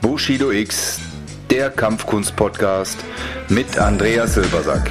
[0.00, 1.00] Bushido X,
[1.50, 2.98] der Kampfkunst-Podcast
[3.48, 4.90] mit Andreas Silbersack.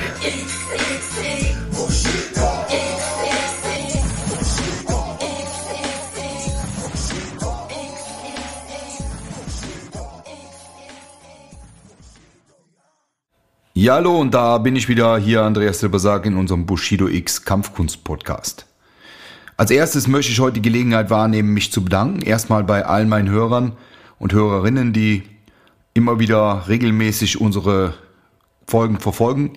[13.73, 18.66] Ja, hallo und da bin ich wieder hier, Andreas Silbersack, in unserem Bushido X Kampfkunst-Podcast.
[19.59, 22.21] Als erstes möchte ich heute die Gelegenheit wahrnehmen, mich zu bedanken.
[22.21, 23.71] Erstmal bei allen meinen Hörern
[24.19, 25.23] und Hörerinnen, die
[25.95, 27.95] immer wieder regelmäßig unsere
[28.67, 29.53] Folgen verfolgen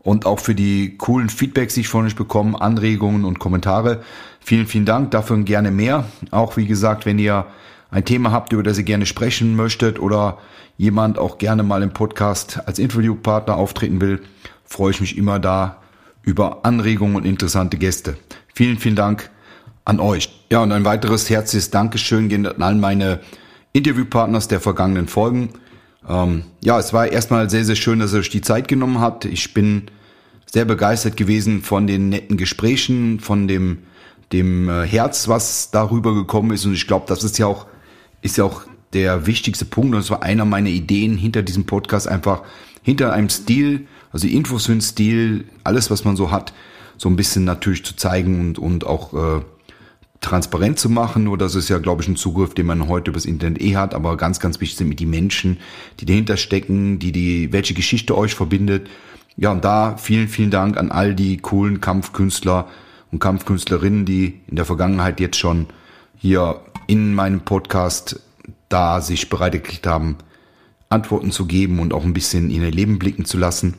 [0.00, 4.02] und auch für die coolen Feedbacks, die ich von euch bekomme, Anregungen und Kommentare.
[4.40, 6.08] Vielen, vielen Dank, dafür gerne mehr.
[6.32, 7.46] Auch wie gesagt, wenn ihr
[7.92, 10.38] ein Thema habt, über das ihr gerne sprechen möchtet oder
[10.76, 14.20] jemand auch gerne mal im Podcast als Interviewpartner auftreten will,
[14.64, 15.80] freue ich mich immer da
[16.22, 18.16] über Anregungen und interessante Gäste.
[18.52, 19.30] Vielen, vielen Dank
[19.88, 20.28] an euch.
[20.50, 23.20] Ja, und ein weiteres herzliches Dankeschön gehen an all meine
[23.72, 25.50] Interviewpartners der vergangenen Folgen.
[26.06, 29.24] Ähm, ja, es war erstmal sehr, sehr schön, dass ihr euch die Zeit genommen habt.
[29.24, 29.90] Ich bin
[30.46, 33.78] sehr begeistert gewesen von den netten Gesprächen, von dem,
[34.32, 36.66] dem äh, Herz, was darüber gekommen ist.
[36.66, 37.66] Und ich glaube, das ist ja auch
[38.20, 42.08] ist ja auch der wichtigste Punkt und das war einer meiner Ideen hinter diesem Podcast
[42.08, 42.42] einfach
[42.82, 46.52] hinter einem Stil, also Infos für den Stil, alles was man so hat,
[46.96, 49.40] so ein bisschen natürlich zu zeigen und, und auch äh,
[50.20, 51.24] transparent zu machen.
[51.24, 53.94] Nur das ist ja, glaube ich, ein Zugriff, den man heute übers Internet eh hat,
[53.94, 55.58] aber ganz, ganz wichtig sind die Menschen,
[56.00, 58.88] die dahinter stecken, die die, welche Geschichte euch verbindet.
[59.36, 62.68] Ja, und da vielen, vielen Dank an all die coolen Kampfkünstler
[63.12, 65.66] und Kampfkünstlerinnen, die in der Vergangenheit jetzt schon
[66.16, 68.20] hier in meinem Podcast
[68.68, 70.16] da sich bereit erklärt haben,
[70.90, 73.74] Antworten zu geben und auch ein bisschen in ihr Leben blicken zu lassen.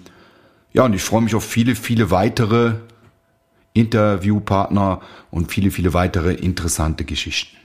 [0.74, 2.76] Ja, und ich freue mich auf viele, viele weitere
[3.74, 7.56] Interviewpartner und viele, viele weitere interessante Geschichten.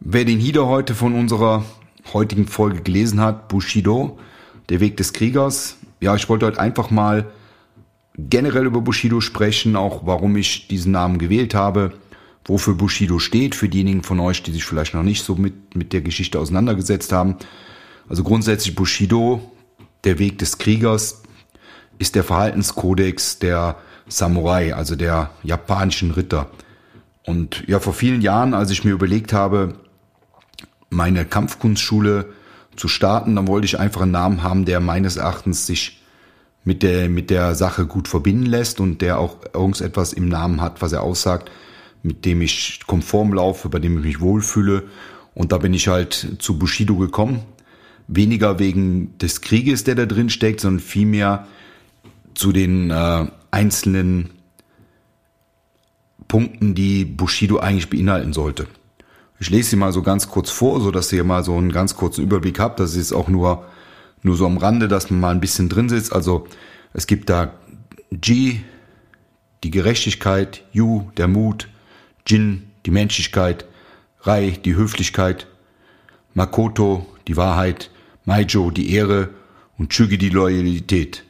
[0.00, 1.64] Wer den Hieder heute von unserer
[2.12, 4.18] heutigen Folge gelesen hat, Bushido,
[4.68, 5.76] der Weg des Kriegers.
[6.00, 7.30] Ja, ich wollte heute einfach mal
[8.16, 11.92] generell über Bushido sprechen, auch warum ich diesen Namen gewählt habe
[12.44, 15.92] wofür Bushido steht, für diejenigen von euch, die sich vielleicht noch nicht so mit, mit
[15.92, 17.36] der Geschichte auseinandergesetzt haben.
[18.08, 19.52] Also grundsätzlich Bushido,
[20.04, 21.22] der Weg des Kriegers,
[21.98, 23.76] ist der Verhaltenskodex der
[24.10, 26.50] Samurai, also der japanischen Ritter.
[27.24, 29.74] Und ja, vor vielen Jahren, als ich mir überlegt habe,
[30.90, 32.26] meine Kampfkunstschule
[32.76, 36.02] zu starten, dann wollte ich einfach einen Namen haben, der meines Erachtens sich
[36.64, 40.82] mit der, mit der Sache gut verbinden lässt und der auch irgendetwas im Namen hat,
[40.82, 41.50] was er aussagt,
[42.02, 44.84] mit dem ich konform laufe, bei dem ich mich wohlfühle.
[45.34, 47.40] Und da bin ich halt zu Bushido gekommen.
[48.08, 51.46] Weniger wegen des Krieges, der da drin steckt, sondern vielmehr
[52.34, 54.30] zu den äh, einzelnen
[56.28, 58.66] Punkten, die Bushido eigentlich beinhalten sollte.
[59.40, 61.96] Ich lese sie mal so ganz kurz vor, so dass ihr mal so einen ganz
[61.96, 62.78] kurzen Überblick habt.
[62.78, 63.66] Das ist auch nur,
[64.22, 66.12] nur so am Rande, dass man mal ein bisschen drin sitzt.
[66.12, 66.46] Also
[66.92, 67.54] es gibt da
[68.12, 68.60] G,
[69.64, 71.68] die Gerechtigkeit, U, der Mut,
[72.26, 73.64] Jin, die Menschlichkeit,
[74.20, 75.46] Rai, die Höflichkeit,
[76.34, 77.90] Makoto, die Wahrheit,
[78.24, 79.30] Maijo, die Ehre
[79.78, 81.24] und Chugi, die Loyalität.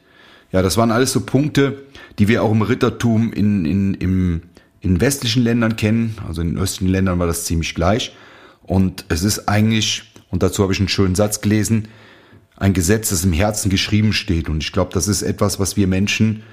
[0.51, 1.83] Ja, das waren alles so Punkte,
[2.19, 4.41] die wir auch im Rittertum in, in, im,
[4.79, 6.17] in westlichen Ländern kennen.
[6.27, 8.15] Also in östlichen Ländern war das ziemlich gleich.
[8.63, 11.87] Und es ist eigentlich, und dazu habe ich einen schönen Satz gelesen,
[12.57, 14.47] ein Gesetz, das im Herzen geschrieben steht.
[14.47, 16.43] Und ich glaube, das ist etwas, was wir Menschen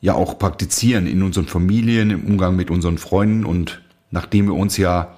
[0.00, 4.76] ja auch praktizieren in unseren Familien, im Umgang mit unseren Freunden und nachdem wir uns
[4.76, 5.16] ja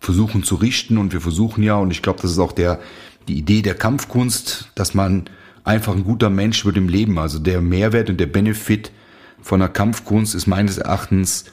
[0.00, 2.80] versuchen zu richten und wir versuchen ja, und ich glaube, das ist auch der,
[3.28, 5.30] die Idee der Kampfkunst, dass man
[5.62, 7.18] einfach ein guter Mensch wird im Leben.
[7.18, 8.90] Also der Mehrwert und der Benefit
[9.44, 11.44] von der Kampfkunst ist meines Erachtens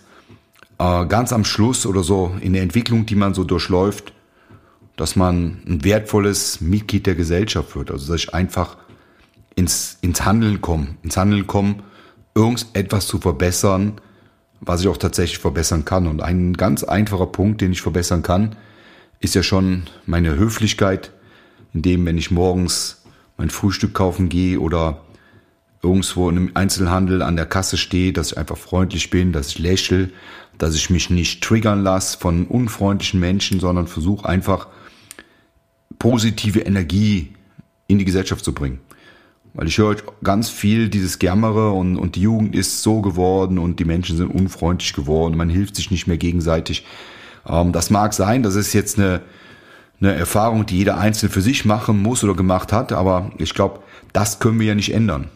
[0.79, 4.13] äh, ganz am Schluss oder so in der Entwicklung, die man so durchläuft,
[4.96, 7.91] dass man ein wertvolles Mitglied der Gesellschaft wird.
[7.91, 8.78] Also dass ich einfach
[9.56, 11.84] ins, ins Handeln komme, ins Handeln komme,
[12.34, 14.00] irgendetwas zu verbessern,
[14.62, 16.08] was ich auch tatsächlich verbessern kann.
[16.08, 18.55] Und ein ganz einfacher Punkt, den ich verbessern kann,
[19.20, 21.11] ist ja schon meine Höflichkeit,
[21.73, 23.03] indem, wenn ich morgens
[23.35, 25.02] mein Frühstück kaufen gehe oder
[25.83, 30.09] irgendwo einem Einzelhandel an der Kasse stehe, dass ich einfach freundlich bin, dass ich lächle,
[30.57, 34.67] dass ich mich nicht triggern lasse von unfreundlichen Menschen, sondern versuche einfach
[35.97, 37.33] positive Energie
[37.87, 38.79] in die Gesellschaft zu bringen.
[39.53, 43.79] Weil ich höre ganz viel dieses Germere und, und die Jugend ist so geworden und
[43.79, 46.85] die Menschen sind unfreundlich geworden, man hilft sich nicht mehr gegenseitig.
[47.47, 49.22] Ähm, das mag sein, das ist jetzt eine,
[49.99, 53.81] eine Erfahrung, die jeder Einzelne für sich machen muss oder gemacht hat, aber ich glaube,
[54.13, 55.29] das können wir ja nicht ändern.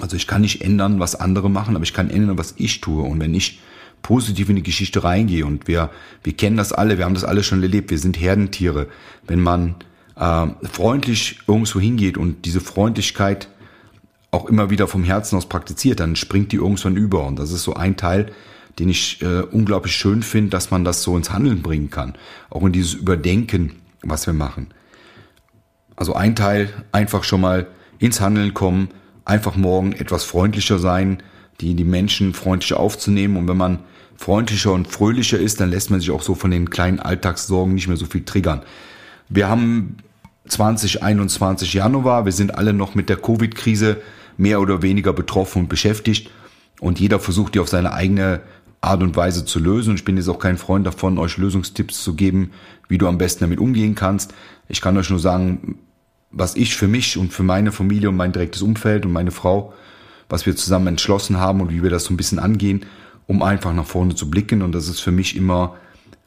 [0.00, 3.02] Also ich kann nicht ändern, was andere machen, aber ich kann ändern, was ich tue.
[3.02, 3.60] Und wenn ich
[4.02, 5.46] positiv in die Geschichte reingehe.
[5.46, 5.90] Und wir,
[6.22, 8.88] wir kennen das alle, wir haben das alle schon erlebt, wir sind Herdentiere.
[9.26, 9.76] Wenn man
[10.16, 13.48] äh, freundlich irgendwo hingeht und diese Freundlichkeit
[14.30, 17.26] auch immer wieder vom Herzen aus praktiziert, dann springt die irgendwann über.
[17.26, 18.32] Und das ist so ein Teil,
[18.78, 22.14] den ich äh, unglaublich schön finde, dass man das so ins Handeln bringen kann.
[22.48, 24.68] Auch in dieses Überdenken, was wir machen.
[25.96, 27.66] Also ein Teil, einfach schon mal
[27.98, 28.88] ins Handeln kommen,
[29.24, 31.22] einfach morgen etwas freundlicher sein,
[31.60, 33.36] die, die Menschen freundlicher aufzunehmen.
[33.36, 33.80] Und wenn man
[34.16, 37.88] freundlicher und fröhlicher ist, dann lässt man sich auch so von den kleinen Alltagssorgen nicht
[37.88, 38.62] mehr so viel triggern.
[39.28, 39.96] Wir haben
[40.48, 43.98] 2021 Januar, wir sind alle noch mit der Covid-Krise
[44.36, 46.30] mehr oder weniger betroffen und beschäftigt.
[46.80, 48.40] Und jeder versucht die auf seine eigene
[48.80, 49.90] Art und Weise zu lösen.
[49.90, 52.50] Und ich bin jetzt auch kein Freund davon, euch Lösungstipps zu geben,
[52.88, 54.34] wie du am besten damit umgehen kannst.
[54.68, 55.78] Ich kann euch nur sagen,
[56.30, 59.72] was ich für mich und für meine Familie und mein direktes Umfeld und meine Frau,
[60.28, 62.86] was wir zusammen entschlossen haben und wie wir das so ein bisschen angehen,
[63.26, 64.62] um einfach nach vorne zu blicken.
[64.62, 65.76] Und das ist für mich immer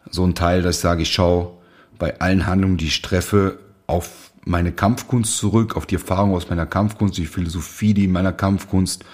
[0.10, 1.52] so ein Teil, dass ich sage, ich schaue
[2.00, 6.66] bei allen Handlungen, die ich treffe, auf meine Kampfkunst zurück, auf die Erfahrung aus meiner
[6.66, 9.06] Kampfkunst, die Philosophie, die in meiner Kampfkunst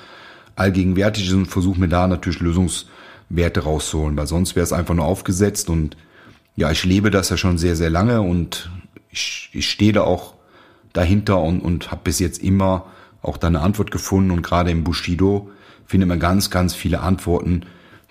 [0.55, 5.05] allgegenwärtig ist und versuche mir da natürlich Lösungswerte rauszuholen, weil sonst wäre es einfach nur
[5.05, 5.95] aufgesetzt und
[6.55, 8.69] ja, ich lebe das ja schon sehr, sehr lange und
[9.11, 10.33] ich, ich stehe da auch
[10.93, 12.85] dahinter und, und habe bis jetzt immer
[13.21, 15.49] auch da eine Antwort gefunden und gerade im Bushido
[15.85, 17.65] findet man ganz, ganz viele Antworten,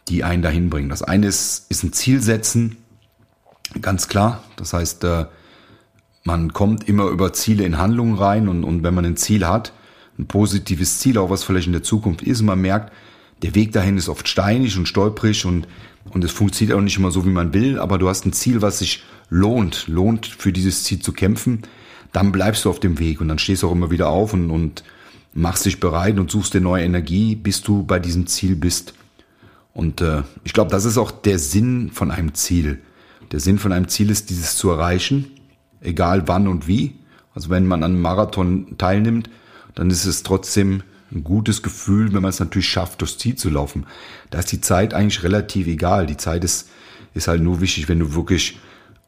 [0.08, 0.88] die einen dahin bringen.
[0.88, 2.76] Das eine ist, ist ein Ziel setzen,
[3.80, 4.42] ganz klar.
[4.56, 5.26] Das heißt, äh,
[6.24, 9.72] man kommt immer über Ziele in Handlungen rein und, und wenn man ein Ziel hat,
[10.18, 12.92] ein positives Ziel, auch was vielleicht in der Zukunft ist, man merkt,
[13.42, 15.68] der Weg dahin ist oft steinig und stolprig und,
[16.10, 18.60] und es funktioniert auch nicht immer so, wie man will, aber du hast ein Ziel,
[18.62, 21.62] was sich lohnt, lohnt für dieses Ziel zu kämpfen,
[22.12, 24.50] dann bleibst du auf dem Weg und dann stehst du auch immer wieder auf und,
[24.50, 24.84] und
[25.32, 28.94] machst dich bereit und suchst dir neue Energie, bis du bei diesem Ziel bist.
[29.72, 32.80] Und äh, ich glaube, das ist auch der Sinn von einem Ziel.
[33.30, 35.30] Der Sinn von einem Ziel ist, dieses zu erreichen,
[35.80, 36.96] egal wann und wie.
[37.34, 39.30] Also wenn man an einem Marathon teilnimmt,
[39.74, 40.82] dann ist es trotzdem
[41.12, 43.86] ein gutes Gefühl, wenn man es natürlich schafft, durchs Ziel zu laufen.
[44.30, 46.06] Da ist die Zeit eigentlich relativ egal.
[46.06, 46.68] Die Zeit ist,
[47.14, 48.58] ist halt nur wichtig, wenn du wirklich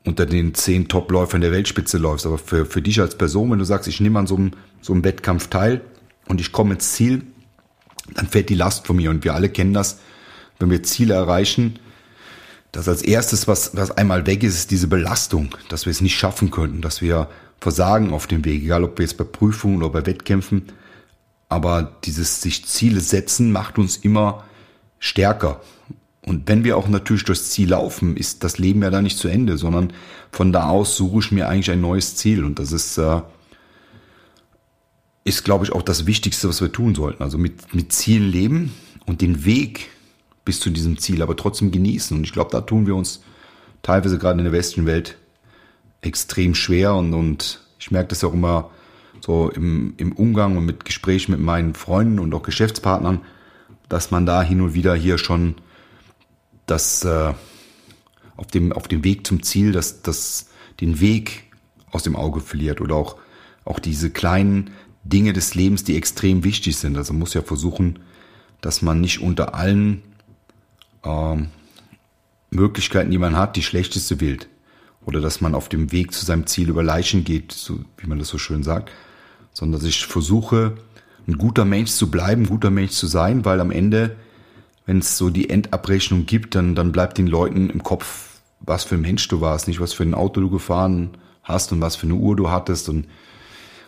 [0.04, 2.26] unter den zehn Topläufern der Weltspitze läufst.
[2.26, 4.92] Aber für, für dich als Person, wenn du sagst, ich nehme an so einem, so
[4.92, 5.82] einem Wettkampf teil
[6.26, 7.22] und ich komme ins Ziel,
[8.14, 9.10] dann fällt die Last von mir.
[9.10, 10.00] Und wir alle kennen das,
[10.58, 11.78] wenn wir Ziele erreichen,
[12.72, 16.16] dass als erstes, was, was einmal weg ist, ist diese Belastung, dass wir es nicht
[16.16, 17.28] schaffen könnten, dass wir
[17.60, 20.64] versagen auf dem Weg, egal ob wir jetzt bei Prüfungen oder bei Wettkämpfen.
[21.48, 24.44] Aber dieses sich Ziele setzen macht uns immer
[24.98, 25.60] stärker.
[26.26, 29.28] Und wenn wir auch natürlich durchs Ziel laufen, ist das Leben ja da nicht zu
[29.28, 29.92] Ende, sondern
[30.30, 32.44] von da aus suche ich mir eigentlich ein neues Ziel.
[32.44, 33.22] Und das ist, äh,
[35.24, 37.22] ist glaube ich, auch das Wichtigste, was wir tun sollten.
[37.22, 38.72] Also mit, mit Zielen leben
[39.06, 39.90] und den Weg
[40.44, 42.16] bis zu diesem Ziel, aber trotzdem genießen.
[42.16, 43.22] Und ich glaube, da tun wir uns
[43.82, 45.16] teilweise gerade in der westlichen Welt
[46.02, 46.94] extrem schwer.
[46.94, 48.70] Und, und ich merke das auch immer
[49.20, 53.22] so im, im Umgang und mit Gesprächen mit meinen Freunden und auch Geschäftspartnern,
[53.88, 55.56] dass man da hin und wieder hier schon
[56.70, 57.32] das äh,
[58.36, 60.48] auf dem auf dem Weg zum Ziel, dass das
[60.80, 61.44] den Weg
[61.90, 63.16] aus dem Auge verliert oder auch
[63.64, 64.70] auch diese kleinen
[65.04, 66.96] Dinge des Lebens, die extrem wichtig sind.
[66.96, 67.98] Also man muss ja versuchen,
[68.60, 70.02] dass man nicht unter allen
[71.04, 71.48] ähm,
[72.50, 74.48] Möglichkeiten, die man hat, die schlechteste wählt.
[75.06, 78.18] Oder dass man auf dem Weg zu seinem Ziel über Leichen geht, so, wie man
[78.18, 78.90] das so schön sagt.
[79.52, 80.76] Sondern dass ich versuche,
[81.26, 84.16] ein guter Mensch zu bleiben, ein guter Mensch zu sein, weil am Ende,
[84.86, 88.96] wenn es so die Endabrechnung gibt, dann, dann bleibt den Leuten im Kopf, was für
[88.96, 91.10] ein Mensch du warst, nicht was für ein Auto du gefahren
[91.42, 93.06] hast und was für eine Uhr du hattest und,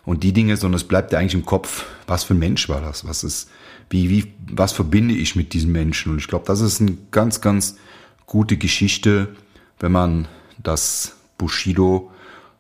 [0.05, 2.81] und die Dinge, sondern es bleibt dir eigentlich im Kopf, was für ein Mensch war
[2.81, 3.51] das, was ist,
[3.91, 6.13] wie, wie, was verbinde ich mit diesen Menschen?
[6.13, 7.77] Und ich glaube, das ist eine ganz, ganz
[8.27, 9.29] gute Geschichte,
[9.81, 10.29] wenn man
[10.63, 12.11] das Bushido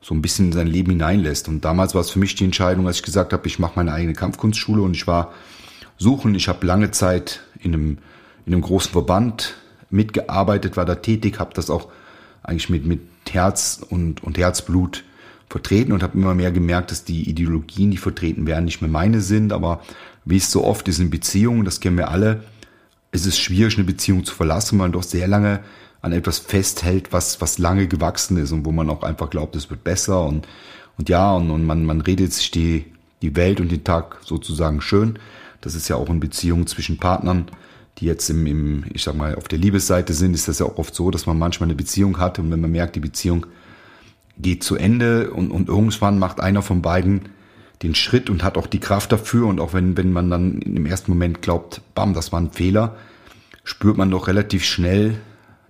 [0.03, 1.49] so ein bisschen in sein Leben hineinlässt.
[1.49, 3.93] Und damals war es für mich die Entscheidung, als ich gesagt habe, ich mache meine
[3.93, 5.33] eigene Kampfkunstschule und ich war
[5.97, 6.35] suchen.
[6.35, 7.99] Ich habe lange Zeit in einem,
[8.47, 9.55] in einem großen Verband
[9.91, 11.89] mitgearbeitet, war da tätig, habe das auch
[12.43, 15.05] eigentlich mit, mit Herz und, und Herzblut
[15.49, 19.21] vertreten und habe immer mehr gemerkt, dass die Ideologien, die vertreten werden, nicht mehr meine
[19.21, 19.53] sind.
[19.53, 19.83] Aber
[20.25, 22.43] wie es so oft ist in Beziehungen, das kennen wir alle,
[23.13, 25.61] es ist schwierig, eine Beziehung zu verlassen, weil man doch sehr lange
[26.01, 29.71] an etwas festhält, was, was lange gewachsen ist und wo man auch einfach glaubt, es
[29.71, 30.49] wird besser und,
[30.99, 32.87] und ja, und, und man, man redet sich die,
[33.21, 35.19] die Welt und den Tag sozusagen schön.
[35.61, 37.47] Das ist ja auch in Beziehungen zwischen Partnern,
[37.99, 40.79] die jetzt im, im, ich sag mal, auf der Liebesseite sind, ist das ja auch
[40.79, 43.47] oft so, dass man manchmal eine Beziehung hat und wenn man merkt, die Beziehung
[44.39, 47.29] geht zu Ende und, und irgendwann macht einer von beiden
[47.83, 50.87] den Schritt und hat auch die Kraft dafür und auch wenn, wenn man dann im
[50.87, 52.97] ersten Moment glaubt, bam, das war ein Fehler,
[53.65, 55.19] spürt man doch relativ schnell,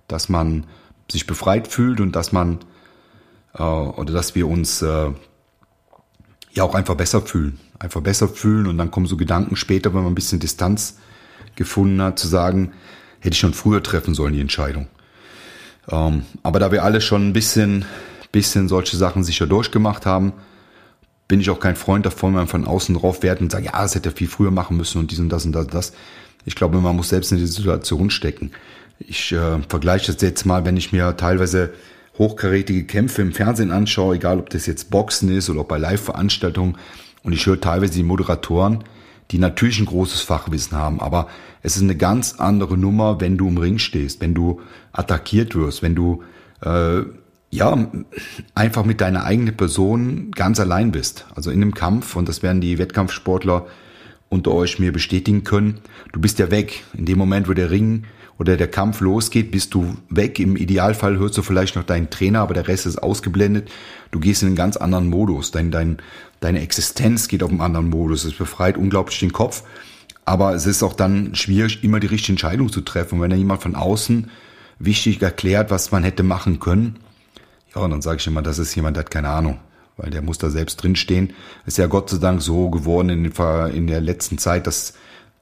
[0.07, 0.65] dass man
[1.11, 2.59] sich befreit fühlt und dass man
[3.53, 5.11] äh, oder dass wir uns äh,
[6.51, 7.59] ja auch einfach besser fühlen.
[7.79, 10.97] Einfach besser fühlen und dann kommen so Gedanken später, wenn man ein bisschen Distanz
[11.55, 12.71] gefunden hat, zu sagen,
[13.19, 14.87] hätte ich schon früher treffen sollen, die Entscheidung.
[15.89, 17.85] Ähm, aber da wir alle schon ein bisschen,
[18.31, 20.33] bisschen solche Sachen sicher durchgemacht haben,
[21.27, 23.71] bin ich auch kein Freund davon, wenn man von außen drauf werten und sagt, ja,
[23.71, 25.93] das hätte er viel früher machen müssen und dies und das und das und das.
[26.45, 28.51] Ich glaube, man muss selbst in die Situation stecken.
[28.99, 31.73] Ich äh, vergleiche das jetzt mal, wenn ich mir teilweise
[32.17, 36.77] hochkarätige Kämpfe im Fernsehen anschaue, egal ob das jetzt Boxen ist oder bei Live-Veranstaltungen,
[37.23, 38.83] und ich höre teilweise die Moderatoren,
[39.33, 41.27] die natürlich ein großes Fachwissen haben, aber
[41.63, 44.61] es ist eine ganz andere Nummer, wenn du im Ring stehst, wenn du
[44.91, 46.21] attackiert wirst, wenn du
[46.61, 47.01] äh,
[47.49, 47.91] ja
[48.53, 51.25] einfach mit deiner eigenen Person ganz allein bist.
[51.33, 53.65] Also in einem Kampf, und das werden die Wettkampfsportler
[54.29, 55.79] unter euch mir bestätigen können,
[56.11, 56.83] du bist ja weg.
[56.95, 58.03] In dem Moment, wo der Ring
[58.37, 60.39] oder der Kampf losgeht, bist du weg.
[60.39, 63.69] Im Idealfall hörst du vielleicht noch deinen Trainer, aber der Rest ist ausgeblendet.
[64.11, 65.51] Du gehst in einen ganz anderen Modus.
[65.51, 65.97] Dein, dein,
[66.43, 68.25] deine Existenz geht auf einen anderen Modus.
[68.25, 69.63] Es befreit unglaublich den Kopf.
[70.25, 73.15] Aber es ist auch dann schwierig, immer die richtige Entscheidung zu treffen.
[73.15, 74.29] Und wenn da jemand von außen
[74.79, 76.99] wichtig erklärt, was man hätte machen können,
[77.75, 79.59] ja, und dann sage ich immer, das ist jemand, der hat keine Ahnung.
[79.97, 81.33] Weil der muss da selbst drinstehen.
[81.65, 84.93] Ist ja Gott sei Dank so geworden in, in der letzten Zeit, dass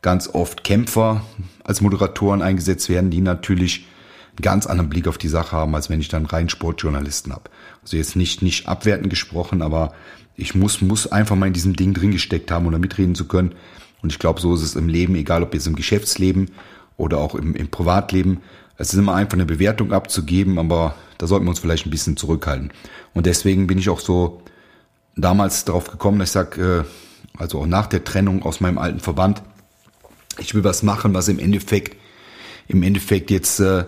[0.02, 1.24] ganz oft Kämpfer
[1.64, 3.86] als Moderatoren eingesetzt werden, die natürlich
[4.32, 7.50] einen ganz anderen Blick auf die Sache haben, als wenn ich dann rein Sportjournalisten habe.
[7.82, 9.94] Also jetzt nicht, nicht abwertend gesprochen, aber
[10.36, 13.28] ich muss, muss einfach mal in diesem Ding drin gesteckt haben, um da mitreden zu
[13.28, 13.54] können.
[14.02, 16.52] Und ich glaube, so ist es im Leben, egal ob jetzt im Geschäftsleben
[16.98, 18.42] oder auch im, im Privatleben.
[18.78, 22.18] Es ist immer einfach eine Bewertung abzugeben, aber da sollten wir uns vielleicht ein bisschen
[22.18, 22.72] zurückhalten.
[23.14, 24.42] Und deswegen bin ich auch so
[25.16, 29.00] damals darauf gekommen, dass ich sage, äh, also auch nach der Trennung aus meinem alten
[29.00, 29.44] Verband,
[30.40, 31.96] ich will was machen, was im Endeffekt,
[32.68, 33.86] im Endeffekt jetzt äh,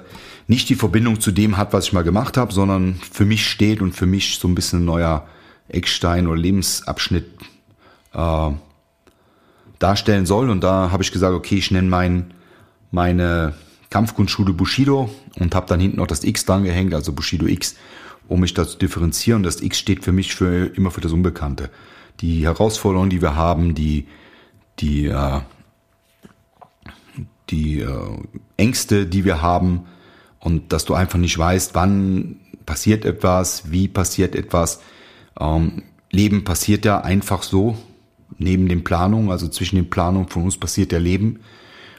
[0.47, 3.81] nicht die Verbindung zu dem hat, was ich mal gemacht habe, sondern für mich steht
[3.81, 5.27] und für mich so ein bisschen ein neuer
[5.69, 7.25] Eckstein oder Lebensabschnitt
[8.13, 8.51] äh,
[9.79, 10.50] darstellen soll.
[10.50, 12.33] Und da habe ich gesagt, okay, ich nenne mein,
[12.91, 13.53] meine
[13.89, 15.09] Kampfkunstschule Bushido
[15.39, 17.75] und habe dann hinten noch das X dran gehängt, also Bushido X,
[18.27, 19.43] um mich da zu differenzieren.
[19.43, 21.69] Das X steht für mich für immer für das Unbekannte.
[22.19, 24.07] Die Herausforderungen, die wir haben, die,
[24.79, 25.41] die äh,
[27.50, 28.17] die äh,
[28.57, 29.85] Ängste, die wir haben
[30.43, 32.35] und dass du einfach nicht weißt, wann
[32.65, 34.81] passiert etwas, wie passiert etwas.
[35.39, 37.77] Ähm, Leben passiert ja einfach so,
[38.38, 41.39] neben den Planungen, also zwischen den Planungen von uns passiert ja Leben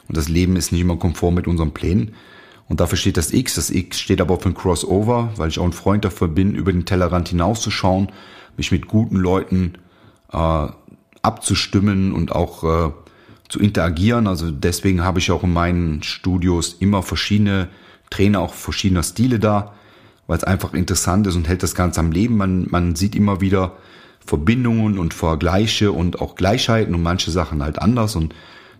[0.08, 2.14] und das Leben ist nicht immer konform mit unseren Plänen.
[2.68, 3.54] Und dafür steht das X.
[3.54, 6.72] Das X steht aber für ein Crossover, weil ich auch ein Freund davon bin, über
[6.72, 8.10] den Tellerrand hinauszuschauen,
[8.56, 9.74] mich mit guten Leuten
[10.32, 10.68] äh,
[11.22, 12.92] abzustimmen und auch äh,
[13.48, 14.26] zu interagieren.
[14.26, 17.68] Also deswegen habe ich auch in meinen Studios immer verschiedene
[18.11, 19.75] Trainer, auch verschiedener Stile da,
[20.26, 22.37] weil es einfach interessant ist und hält das Ganze am Leben.
[22.37, 23.76] Man, man sieht immer wieder
[24.25, 28.34] Verbindungen und Vergleiche und auch Gleichheiten und manche Sachen halt anders und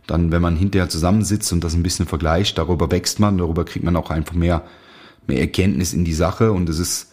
[0.07, 3.85] dann, wenn man hinterher zusammensitzt und das ein bisschen vergleicht, darüber wächst man, darüber kriegt
[3.85, 4.65] man auch einfach mehr,
[5.27, 7.13] mehr Erkenntnis in die Sache und es ist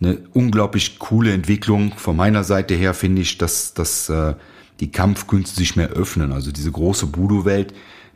[0.00, 4.34] eine unglaublich coole Entwicklung von meiner Seite her, finde ich, dass, dass äh,
[4.80, 6.32] die Kampfkünste sich mehr öffnen.
[6.32, 7.74] Also diese große Budo-Welt,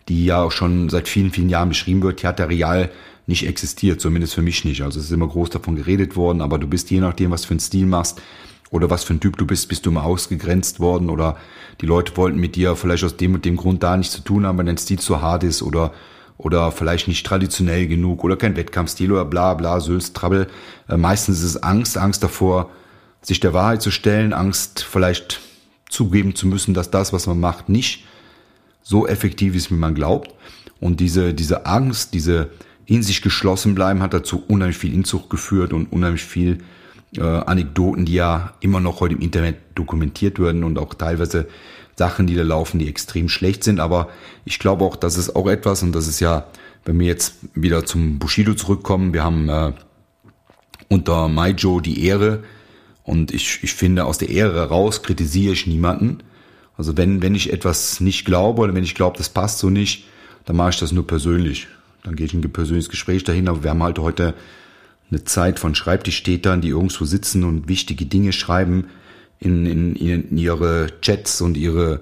[0.08, 2.90] die ja auch schon seit vielen, vielen Jahren beschrieben wird, die hat ja real
[3.26, 4.82] nicht existiert, zumindest für mich nicht.
[4.82, 7.52] Also es ist immer groß davon geredet worden, aber du bist je nachdem, was für
[7.52, 8.20] einen Stil machst
[8.70, 11.36] oder was für ein Typ du bist, bist du immer ausgegrenzt worden oder
[11.80, 14.46] die Leute wollten mit dir vielleicht aus dem und dem Grund da nichts zu tun
[14.46, 15.92] haben, weil dein Stil zu hart ist oder
[16.36, 20.48] oder vielleicht nicht traditionell genug oder kein Wettkampfstil oder bla bla, Sülz, Trabbel.
[20.88, 22.70] Äh, meistens ist es Angst, Angst davor,
[23.22, 25.40] sich der Wahrheit zu stellen, Angst vielleicht
[25.88, 28.04] zugeben zu müssen, dass das, was man macht, nicht
[28.82, 30.34] so effektiv ist, wie man glaubt.
[30.80, 32.50] Und diese, diese Angst, diese
[32.86, 36.58] in sich geschlossen bleiben, hat dazu unheimlich viel Inzucht geführt und unheimlich viel
[37.16, 41.48] äh, Anekdoten, die ja immer noch heute im Internet dokumentiert werden und auch teilweise
[41.96, 43.80] Sachen, die da laufen, die extrem schlecht sind.
[43.80, 44.08] Aber
[44.44, 46.46] ich glaube auch, das ist auch etwas, und das ist ja,
[46.84, 49.72] wenn wir jetzt wieder zum Bushido zurückkommen, wir haben äh,
[50.88, 52.42] unter Maijo die Ehre,
[53.04, 56.18] und ich, ich finde, aus der Ehre heraus kritisiere ich niemanden.
[56.76, 60.06] Also wenn, wenn ich etwas nicht glaube oder wenn ich glaube, das passt so nicht,
[60.46, 61.68] dann mache ich das nur persönlich.
[62.04, 63.48] Dann gehe ich in ein persönliches Gespräch dahin.
[63.48, 64.34] Aber wir haben halt heute
[65.10, 68.86] eine Zeit von Schreibtischtätern, die irgendwo sitzen und wichtige Dinge schreiben
[69.40, 72.00] in, in, in ihre Chats und ihre,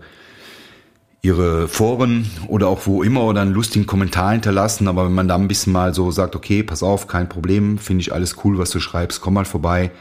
[1.23, 4.89] ihre Foren oder auch wo immer oder einen lustigen Kommentar hinterlassen.
[4.89, 8.03] Aber wenn man da ein bisschen mal so sagt, okay, pass auf, kein Problem, finde
[8.03, 9.93] ich alles cool, was du schreibst, komm mal vorbei,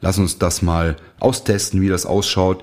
[0.00, 2.62] lass uns das mal austesten, wie das ausschaut.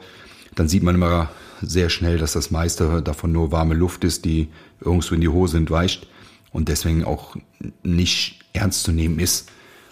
[0.56, 1.30] Dann sieht man immer
[1.62, 4.48] sehr schnell, dass das meiste davon nur warme Luft ist, die
[4.80, 6.08] irgendwo in die Hose entweicht.
[6.58, 7.36] Und deswegen auch
[7.84, 9.52] nicht ernst zu nehmen ist.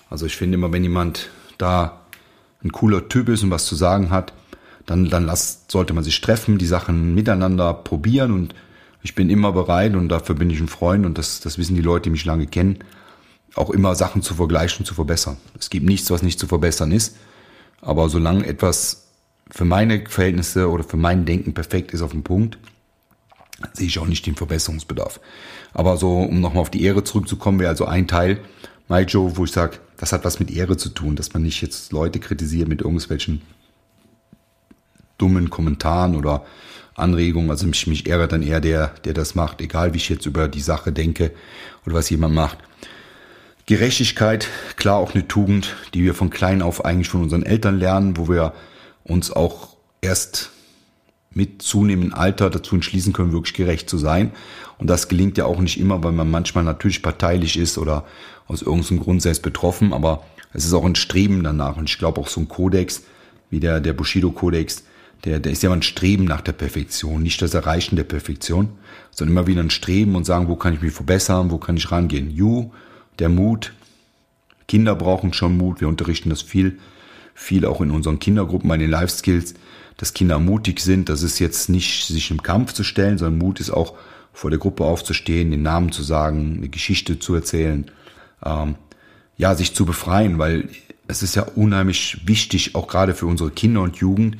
[0.09, 1.29] Also ich finde immer, wenn jemand
[1.59, 2.01] da
[2.63, 4.33] ein cooler Typ ist und was zu sagen hat,
[4.87, 8.55] dann, dann lass, sollte man sich treffen, die Sachen miteinander probieren und
[9.03, 11.83] ich bin immer bereit und dafür bin ich ein Freund und das, das wissen die
[11.83, 12.79] Leute, die mich lange kennen,
[13.53, 15.37] auch immer Sachen zu vergleichen zu verbessern.
[15.59, 17.15] Es gibt nichts, was nicht zu verbessern ist,
[17.79, 19.11] aber solange etwas
[19.51, 22.57] für meine Verhältnisse oder für mein Denken perfekt ist auf dem Punkt,
[23.73, 25.19] sehe ich auch nicht den Verbesserungsbedarf.
[25.73, 28.39] Aber so, um nochmal auf die Ehre zurückzukommen, wäre also ein Teil,
[29.07, 31.91] Joe, wo ich sage, das hat was mit Ehre zu tun, dass man nicht jetzt
[31.91, 33.41] Leute kritisiert mit irgendwelchen
[35.17, 36.45] dummen Kommentaren oder
[36.95, 37.49] Anregungen.
[37.49, 40.47] Also mich, mich ärgert dann eher der, der das macht, egal wie ich jetzt über
[40.47, 41.31] die Sache denke
[41.85, 42.57] oder was jemand macht.
[43.65, 48.17] Gerechtigkeit, klar auch eine Tugend, die wir von klein auf eigentlich von unseren Eltern lernen,
[48.17, 48.53] wo wir
[49.03, 50.51] uns auch erst
[51.35, 54.31] mit zunehmendem Alter dazu entschließen können, wirklich gerecht zu sein.
[54.77, 58.05] Und das gelingt ja auch nicht immer, weil man manchmal natürlich parteilich ist oder
[58.47, 60.23] aus irgendeinem Grund selbst betroffen, aber
[60.53, 61.75] es ist auch ein Streben danach.
[61.75, 63.03] Und ich glaube auch so ein Kodex,
[63.49, 64.85] wie der, der Bushido-Kodex,
[65.25, 68.69] der, der ist ja ein Streben nach der Perfektion, nicht das Erreichen der Perfektion,
[69.11, 71.91] sondern immer wieder ein Streben und sagen, wo kann ich mich verbessern, wo kann ich
[71.91, 72.31] rangehen.
[72.31, 72.71] You,
[73.19, 73.73] der Mut.
[74.67, 75.81] Kinder brauchen schon Mut.
[75.81, 76.79] Wir unterrichten das viel,
[77.33, 79.53] viel auch in unseren Kindergruppen bei den Life Skills,
[79.97, 81.09] dass Kinder mutig sind.
[81.09, 83.93] Das ist jetzt nicht sich im Kampf zu stellen, sondern Mut ist auch
[84.33, 87.89] vor der Gruppe aufzustehen, den Namen zu sagen, eine Geschichte zu erzählen,
[88.43, 88.75] ähm,
[89.37, 90.69] ja, sich zu befreien, weil
[91.07, 94.37] es ist ja unheimlich wichtig, auch gerade für unsere Kinder und Jugend,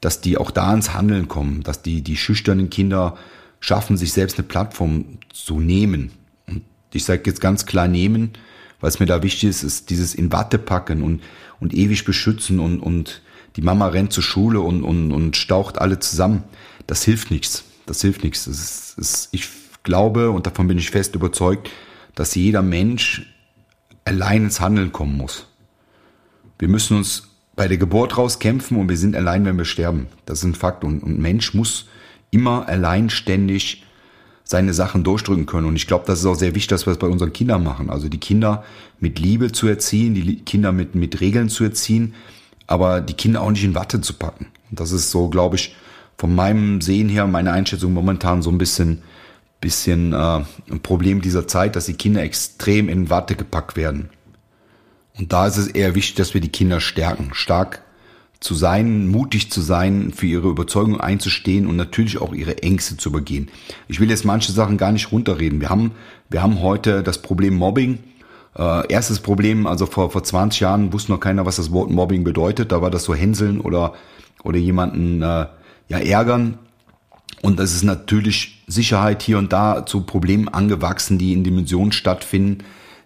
[0.00, 3.16] dass die auch da ins Handeln kommen, dass die, die schüchternen Kinder
[3.60, 6.12] schaffen, sich selbst eine Plattform zu nehmen.
[6.46, 8.32] Und ich sage jetzt ganz klar nehmen,
[8.80, 11.22] weil es mir da wichtig ist, ist dieses in Watte packen und,
[11.60, 13.22] und ewig beschützen und, und
[13.56, 16.44] die Mama rennt zur Schule und, und, und staucht alle zusammen.
[16.86, 17.64] Das hilft nichts.
[17.86, 18.46] Das hilft nichts.
[18.46, 19.48] Das ist, ist, ich
[19.82, 21.70] glaube, und davon bin ich fest überzeugt,
[22.14, 23.34] dass jeder Mensch
[24.04, 25.46] allein ins Handeln kommen muss.
[26.58, 30.08] Wir müssen uns bei der Geburt rauskämpfen und wir sind allein, wenn wir sterben.
[30.26, 30.84] Das ist ein Fakt.
[30.84, 31.86] Und ein Mensch muss
[32.30, 33.84] immer alleinständig
[34.42, 35.66] seine Sachen durchdrücken können.
[35.66, 37.88] Und ich glaube, das ist auch sehr wichtig, dass wir es bei unseren Kindern machen.
[37.88, 38.64] Also die Kinder
[39.00, 42.14] mit Liebe zu erziehen, die Kinder mit, mit Regeln zu erziehen,
[42.66, 44.46] aber die Kinder auch nicht in Watte zu packen.
[44.70, 45.74] Das ist so, glaube ich,
[46.16, 49.02] von meinem Sehen her, meine Einschätzung momentan so ein bisschen,
[49.60, 54.10] bisschen äh, ein Problem dieser Zeit, dass die Kinder extrem in Watte gepackt werden.
[55.16, 57.82] Und da ist es eher wichtig, dass wir die Kinder stärken, stark
[58.40, 63.08] zu sein, mutig zu sein, für ihre Überzeugung einzustehen und natürlich auch ihre Ängste zu
[63.08, 63.48] übergehen.
[63.88, 65.60] Ich will jetzt manche Sachen gar nicht runterreden.
[65.60, 65.92] Wir haben,
[66.28, 68.00] wir haben heute das Problem Mobbing.
[68.56, 72.24] Äh, erstes Problem, also vor, vor 20 Jahren wusste noch keiner, was das Wort Mobbing
[72.24, 72.70] bedeutet.
[72.72, 73.94] Da war das so Hänseln oder,
[74.44, 75.46] oder jemanden äh,
[75.88, 76.58] ja, ärgern.
[77.42, 82.64] Und das ist natürlich Sicherheit hier und da zu Problemen angewachsen, die in Dimensionen stattfinden,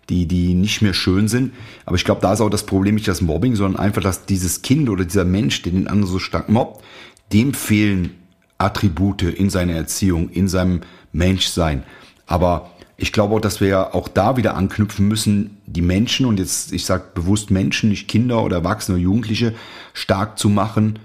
[0.09, 1.55] die, die nicht mehr schön sind.
[1.87, 4.63] Aber ich glaube, da ist auch das Problem nicht das Mobbing, sondern einfach, dass dieses
[4.63, 6.85] Kind oder dieser Mensch, der den anderen so stark mobbt,
[7.33, 8.11] dem fehlen
[8.59, 10.81] Attribute in seiner Erziehung, in seinem
[11.13, 11.83] Menschsein.
[12.27, 16.73] Aber ich glaube auch, dass wir auch da wieder anknüpfen müssen, die Menschen, und jetzt,
[16.73, 19.55] ich sage bewusst Menschen, nicht Kinder oder Erwachsene oder Jugendliche,
[19.95, 20.99] stark zu machen,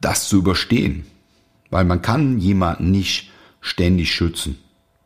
[0.00, 1.06] das zu überstehen.
[1.68, 4.58] Weil man kann jemanden nicht ständig schützen.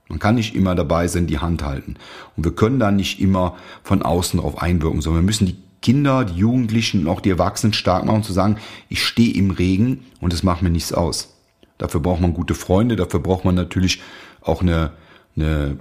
[0.08, 1.96] Man kann nicht immer dabei sein, die Hand halten.
[2.36, 6.26] Und wir können da nicht immer von außen drauf einwirken, sondern wir müssen die Kinder,
[6.26, 8.58] die Jugendlichen und auch die Erwachsenen stark machen, zu sagen,
[8.90, 11.38] ich stehe im Regen und es macht mir nichts aus.
[11.78, 14.02] Dafür braucht man gute Freunde, dafür braucht man natürlich
[14.42, 14.92] auch eine,
[15.36, 15.78] eine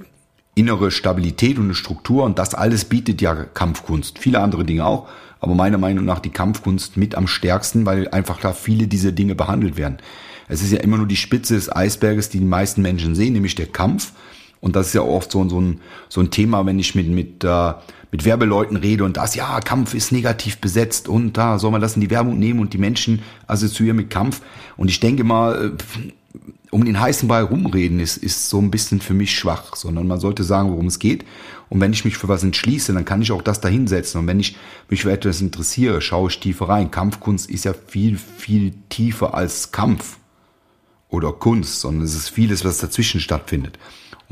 [0.55, 4.19] innere Stabilität und eine Struktur und das alles bietet ja Kampfkunst.
[4.19, 5.07] Viele andere Dinge auch,
[5.39, 9.35] aber meiner Meinung nach die Kampfkunst mit am stärksten, weil einfach da viele dieser Dinge
[9.35, 9.97] behandelt werden.
[10.47, 13.55] Es ist ja immer nur die Spitze des Eisberges, die die meisten Menschen sehen, nämlich
[13.55, 14.11] der Kampf.
[14.61, 17.43] Und das ist ja oft so, so, ein, so ein Thema, wenn ich mit, mit,
[17.43, 17.73] äh,
[18.11, 21.95] mit Werbeleuten rede und das, ja, Kampf ist negativ besetzt und da soll man das
[21.95, 24.41] in die Werbung nehmen und die Menschen assoziieren mit Kampf.
[24.77, 26.11] Und ich denke mal, äh,
[26.72, 30.19] um den heißen Ball rumreden ist, ist so ein bisschen für mich schwach, sondern man
[30.19, 31.24] sollte sagen, worum es geht.
[31.69, 34.19] Und wenn ich mich für was entschließe, dann kann ich auch das dahinsetzen.
[34.22, 34.58] Und wenn ich
[34.89, 36.91] mich für etwas interessiere, schaue ich tiefer rein.
[36.91, 40.17] Kampfkunst ist ja viel, viel tiefer als Kampf
[41.10, 43.78] oder Kunst, sondern es ist vieles, was dazwischen stattfindet.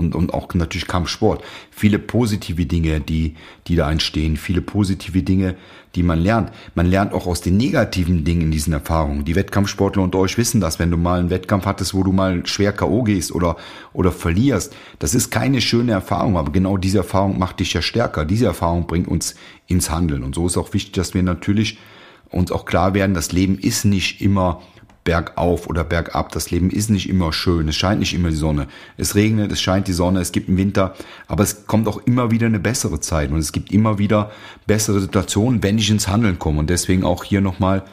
[0.01, 1.43] Und, und auch natürlich Kampfsport.
[1.69, 3.35] Viele positive Dinge, die,
[3.67, 5.55] die da entstehen, viele positive Dinge,
[5.93, 6.51] die man lernt.
[6.73, 9.25] Man lernt auch aus den negativen Dingen in diesen Erfahrungen.
[9.25, 12.45] Die Wettkampfsportler unter euch wissen das, wenn du mal einen Wettkampf hattest, wo du mal
[12.47, 13.03] schwer K.O.
[13.03, 13.57] gehst oder,
[13.93, 14.73] oder verlierst.
[14.97, 18.25] Das ist keine schöne Erfahrung, aber genau diese Erfahrung macht dich ja stärker.
[18.25, 19.35] Diese Erfahrung bringt uns
[19.67, 20.23] ins Handeln.
[20.23, 21.77] Und so ist auch wichtig, dass wir natürlich
[22.29, 24.61] uns auch klar werden, das Leben ist nicht immer
[25.03, 26.31] bergauf oder bergab.
[26.31, 27.67] Das Leben ist nicht immer schön.
[27.67, 28.67] Es scheint nicht immer die Sonne.
[28.97, 30.95] Es regnet, es scheint die Sonne, es gibt einen Winter.
[31.27, 34.31] Aber es kommt auch immer wieder eine bessere Zeit und es gibt immer wieder
[34.67, 36.59] bessere Situationen, wenn ich ins Handeln komme.
[36.59, 37.83] Und deswegen auch hier nochmal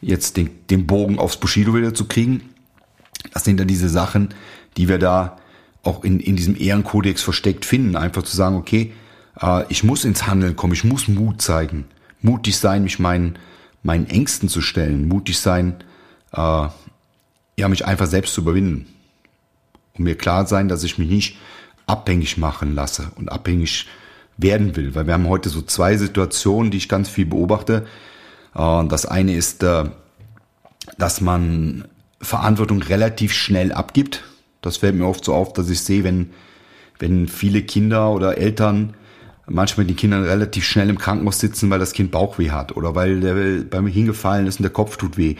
[0.00, 2.42] jetzt den, den Bogen aufs Bushido wieder zu kriegen.
[3.32, 4.30] Das sind dann diese Sachen,
[4.76, 5.36] die wir da
[5.82, 7.96] auch in, in diesem Ehrenkodex versteckt finden.
[7.96, 8.92] Einfach zu sagen, okay,
[9.40, 11.84] äh, ich muss ins Handeln kommen, ich muss Mut zeigen.
[12.20, 13.38] Mutig sein, mich meinen,
[13.82, 15.08] meinen Ängsten zu stellen.
[15.08, 15.76] Mutig sein,
[16.32, 16.68] äh,
[17.58, 18.86] ja, mich einfach selbst zu überwinden.
[19.96, 21.36] Und mir klar sein, dass ich mich nicht
[21.86, 23.86] abhängig machen lasse und abhängig
[24.36, 24.94] werden will.
[24.94, 27.86] Weil wir haben heute so zwei Situationen, die ich ganz viel beobachte.
[28.54, 29.84] Äh, das eine ist, äh,
[30.96, 31.86] dass man
[32.20, 34.24] Verantwortung relativ schnell abgibt.
[34.60, 36.30] Das fällt mir oft so auf, dass ich sehe, wenn,
[36.98, 38.94] wenn viele Kinder oder Eltern
[39.46, 43.20] manchmal die Kinder relativ schnell im Krankenhaus sitzen, weil das Kind Bauchweh hat oder weil
[43.20, 45.36] der beim hingefallen ist und der Kopf tut weh.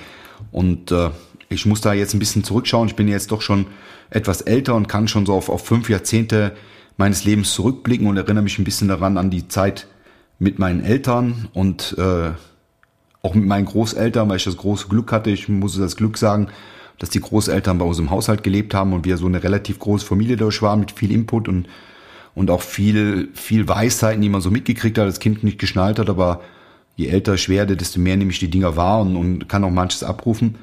[0.51, 1.11] Und äh,
[1.49, 2.89] ich muss da jetzt ein bisschen zurückschauen.
[2.89, 3.67] Ich bin jetzt doch schon
[4.11, 6.57] etwas älter und kann schon so auf, auf fünf Jahrzehnte
[6.97, 9.87] meines Lebens zurückblicken und erinnere mich ein bisschen daran an die Zeit
[10.39, 12.31] mit meinen Eltern und äh,
[13.23, 15.31] auch mit meinen Großeltern, weil ich das große Glück hatte.
[15.31, 16.49] Ich muss das Glück sagen,
[16.99, 20.05] dass die Großeltern bei uns im Haushalt gelebt haben und wir so eine relativ große
[20.05, 21.69] Familie durch waren mit viel Input und
[22.35, 26.09] und auch viel viel Weisheiten, die man so mitgekriegt hat, als Kind nicht geschnallt hat,
[26.09, 26.43] aber
[26.99, 29.71] je älter ich werde, desto mehr nehme ich die Dinger wahr und, und kann auch
[29.71, 30.57] manches abrufen.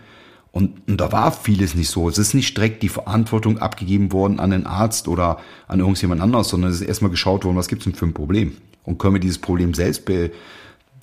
[0.52, 2.10] Und, und da war vieles nicht so.
[2.10, 6.50] Es ist nicht direkt die Verantwortung abgegeben worden an den Arzt oder an irgendjemand anderes,
[6.50, 8.58] sondern es ist erstmal geschaut worden, was gibt es denn für ein Problem?
[8.84, 10.32] Und können wir dieses Problem selbst be,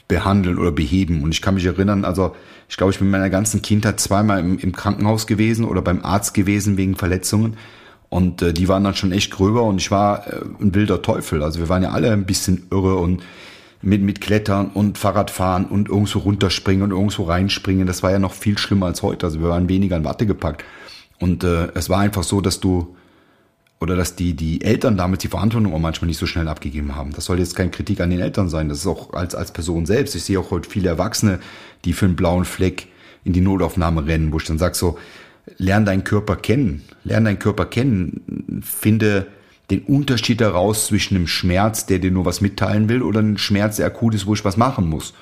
[0.06, 1.22] behandeln oder beheben?
[1.22, 2.36] Und ich kann mich erinnern, also
[2.68, 6.04] ich glaube, ich bin in meiner ganzen Kindheit zweimal im, im Krankenhaus gewesen oder beim
[6.04, 7.56] Arzt gewesen wegen Verletzungen.
[8.10, 11.42] Und äh, die waren dann schon echt gröber und ich war äh, ein wilder Teufel.
[11.42, 13.22] Also wir waren ja alle ein bisschen irre und
[13.82, 17.86] mit, mit Klettern und Fahrradfahren und irgendwo runterspringen und irgendwo reinspringen.
[17.86, 19.26] Das war ja noch viel schlimmer als heute.
[19.26, 20.64] Also wir waren weniger in Watte gepackt.
[21.18, 22.96] Und äh, es war einfach so, dass du
[23.80, 27.12] oder dass die, die Eltern damit die Verantwortung auch manchmal nicht so schnell abgegeben haben.
[27.12, 28.68] Das soll jetzt keine Kritik an den Eltern sein.
[28.68, 30.14] Das ist auch als, als Person selbst.
[30.14, 31.40] Ich sehe auch heute viele Erwachsene,
[31.84, 32.86] die für einen blauen Fleck
[33.24, 34.98] in die Notaufnahme rennen, wo ich dann sage so,
[35.56, 36.82] lern deinen Körper kennen.
[37.02, 38.62] Lern deinen Körper kennen.
[38.64, 39.26] Finde
[39.72, 43.76] den Unterschied daraus zwischen einem Schmerz, der dir nur was mitteilen will, oder einem Schmerz,
[43.76, 45.14] der akut ist, wo ich was machen muss.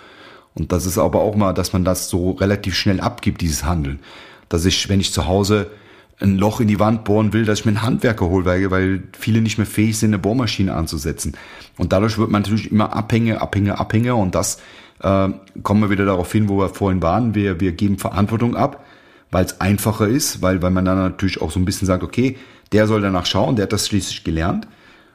[0.54, 4.00] Und das ist aber auch mal, dass man das so relativ schnell abgibt, dieses Handeln.
[4.48, 5.70] Dass ich, wenn ich zu Hause
[6.18, 9.40] ein Loch in die Wand bohren will, dass ich mir einen Handwerker hole, weil, viele
[9.40, 11.36] nicht mehr fähig sind, eine Bohrmaschine anzusetzen.
[11.78, 14.16] Und dadurch wird man natürlich immer abhängiger, abhängiger, abhängiger.
[14.16, 14.60] Und das
[15.00, 15.28] äh,
[15.62, 17.36] kommen wir wieder darauf hin, wo wir vorhin waren.
[17.36, 18.84] Wir, wir geben Verantwortung ab,
[19.30, 22.36] weil es einfacher ist, weil, weil man dann natürlich auch so ein bisschen sagt, okay,
[22.72, 24.66] der soll danach schauen, der hat das schließlich gelernt.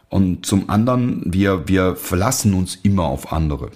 [0.09, 3.71] Und zum anderen, wir, wir verlassen uns immer auf andere.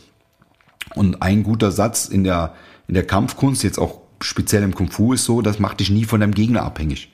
[0.96, 2.54] Und ein guter Satz in der,
[2.88, 6.06] in der Kampfkunst, jetzt auch speziell im Kung Fu, ist so, das macht dich nie
[6.06, 7.12] von deinem Gegner abhängig.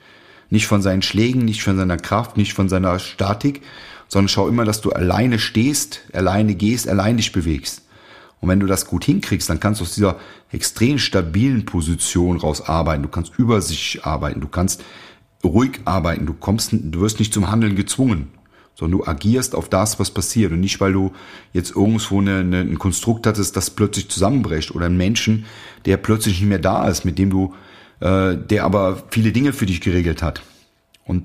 [0.49, 3.61] Nicht von seinen Schlägen, nicht von seiner Kraft, nicht von seiner Statik,
[4.07, 7.83] sondern schau immer, dass du alleine stehst, alleine gehst, allein dich bewegst.
[8.41, 10.17] Und wenn du das gut hinkriegst, dann kannst du aus dieser
[10.51, 13.01] extrem stabilen Position raus arbeiten.
[13.01, 14.39] Du kannst über sich arbeiten.
[14.39, 14.83] Du kannst
[15.47, 16.25] ruhig arbeiten.
[16.25, 18.29] Du kommst, du wirst nicht zum Handeln gezwungen,
[18.75, 21.13] sondern du agierst auf das, was passiert und nicht, weil du
[21.53, 25.45] jetzt irgendwo eine, eine, ein Konstrukt hattest, das plötzlich zusammenbricht oder einen Menschen,
[25.85, 27.53] der plötzlich nicht mehr da ist, mit dem du,
[28.01, 30.41] äh, der aber viele Dinge für dich geregelt hat.
[31.05, 31.23] Und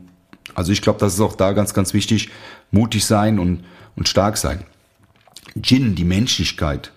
[0.54, 2.30] also ich glaube, das ist auch da ganz, ganz wichtig,
[2.70, 3.64] mutig sein und,
[3.96, 4.64] und stark sein.
[5.62, 6.92] Jin, die Menschlichkeit,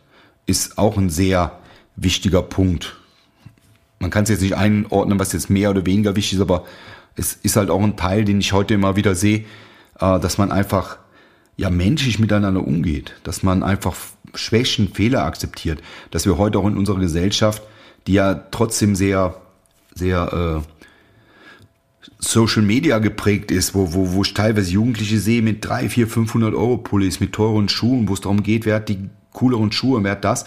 [0.45, 1.59] ist auch ein sehr
[1.95, 2.97] wichtiger Punkt.
[3.99, 6.65] Man kann es jetzt nicht einordnen, was jetzt mehr oder weniger wichtig ist, aber
[7.15, 9.45] es ist halt auch ein Teil, den ich heute immer wieder sehe,
[9.99, 10.97] äh, dass man einfach
[11.55, 13.95] ja menschlich miteinander umgeht, dass man einfach
[14.35, 17.61] Schwächen, Fehler akzeptiert, dass wir heute auch in unserer Gesellschaft,
[18.07, 19.35] die ja trotzdem sehr,
[19.93, 20.73] sehr äh,
[22.19, 26.53] Social Media geprägt ist, wo, wo, wo ich teilweise Jugendliche sehe mit drei, vier, 500
[26.53, 30.13] Euro Pullis, mit teuren Schuhen, wo es darum geht, wer hat die cooleren Schuhe, wer
[30.13, 30.45] hat das,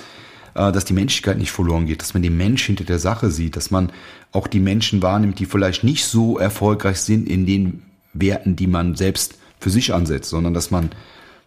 [0.57, 3.71] dass die Menschlichkeit nicht verloren geht, dass man den Mensch hinter der Sache sieht, dass
[3.71, 3.93] man
[4.33, 8.95] auch die Menschen wahrnimmt, die vielleicht nicht so erfolgreich sind in den Werten, die man
[8.95, 10.91] selbst für sich ansetzt, sondern dass man,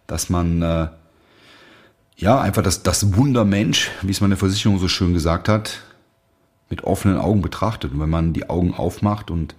[0.06, 0.88] dass man äh,
[2.16, 5.82] ja einfach das, das Wunder Mensch, wie es meine Versicherung so schön gesagt hat,
[6.68, 7.92] mit offenen Augen betrachtet.
[7.92, 9.54] Und wenn man die Augen aufmacht und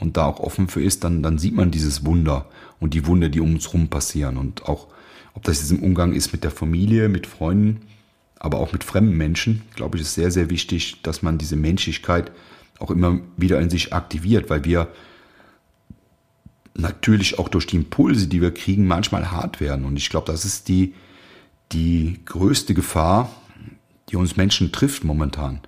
[0.00, 2.46] und da auch offen für ist, dann, dann sieht man dieses Wunder
[2.80, 4.38] und die Wunder, die um uns rum passieren.
[4.38, 4.88] Und auch,
[5.34, 7.82] ob das jetzt im Umgang ist mit der Familie, mit Freunden,
[8.40, 12.32] aber auch mit fremden Menschen, glaube ich, ist sehr, sehr wichtig, dass man diese Menschlichkeit
[12.80, 14.88] auch immer wieder in sich aktiviert, weil wir
[16.74, 19.84] natürlich auch durch die Impulse, die wir kriegen, manchmal hart werden.
[19.84, 20.94] Und ich glaube, das ist die,
[21.72, 23.30] die größte Gefahr,
[24.08, 25.60] die uns Menschen trifft momentan.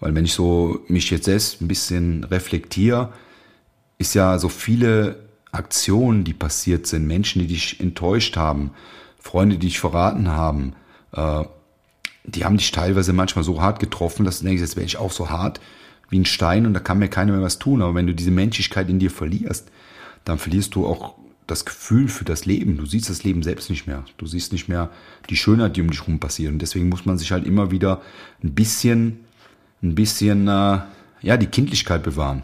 [0.00, 3.12] Weil wenn ich so mich jetzt selbst ein bisschen reflektiere,
[3.98, 8.70] ist ja so viele Aktionen, die passiert sind, Menschen, die dich enttäuscht haben,
[9.18, 10.72] Freunde, die dich verraten haben,
[11.12, 11.44] äh,
[12.28, 15.12] die haben dich teilweise manchmal so hart getroffen, dass du denkst, jetzt wäre ich auch
[15.12, 15.60] so hart
[16.10, 17.82] wie ein Stein und da kann mir keiner mehr was tun.
[17.82, 19.70] Aber wenn du diese Menschlichkeit in dir verlierst,
[20.24, 21.14] dann verlierst du auch
[21.46, 22.76] das Gefühl für das Leben.
[22.76, 24.04] Du siehst das Leben selbst nicht mehr.
[24.18, 24.90] Du siehst nicht mehr
[25.30, 26.52] die Schönheit, die um dich herum passiert.
[26.52, 28.02] Und deswegen muss man sich halt immer wieder
[28.42, 29.20] ein bisschen,
[29.82, 30.80] ein bisschen, äh,
[31.22, 32.42] ja, die Kindlichkeit bewahren.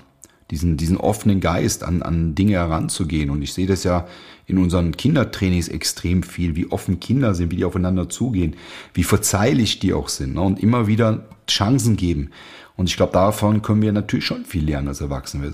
[0.51, 3.31] Diesen, diesen offenen Geist an, an Dinge heranzugehen.
[3.31, 4.07] Und ich sehe das ja
[4.46, 8.57] in unseren Kindertrainings extrem viel, wie offen Kinder sind, wie die aufeinander zugehen,
[8.92, 10.42] wie verzeihlich die auch sind ne?
[10.42, 12.30] und immer wieder Chancen geben.
[12.76, 15.50] Und ich glaube, davon können wir natürlich schon viel lernen als Erwachsene.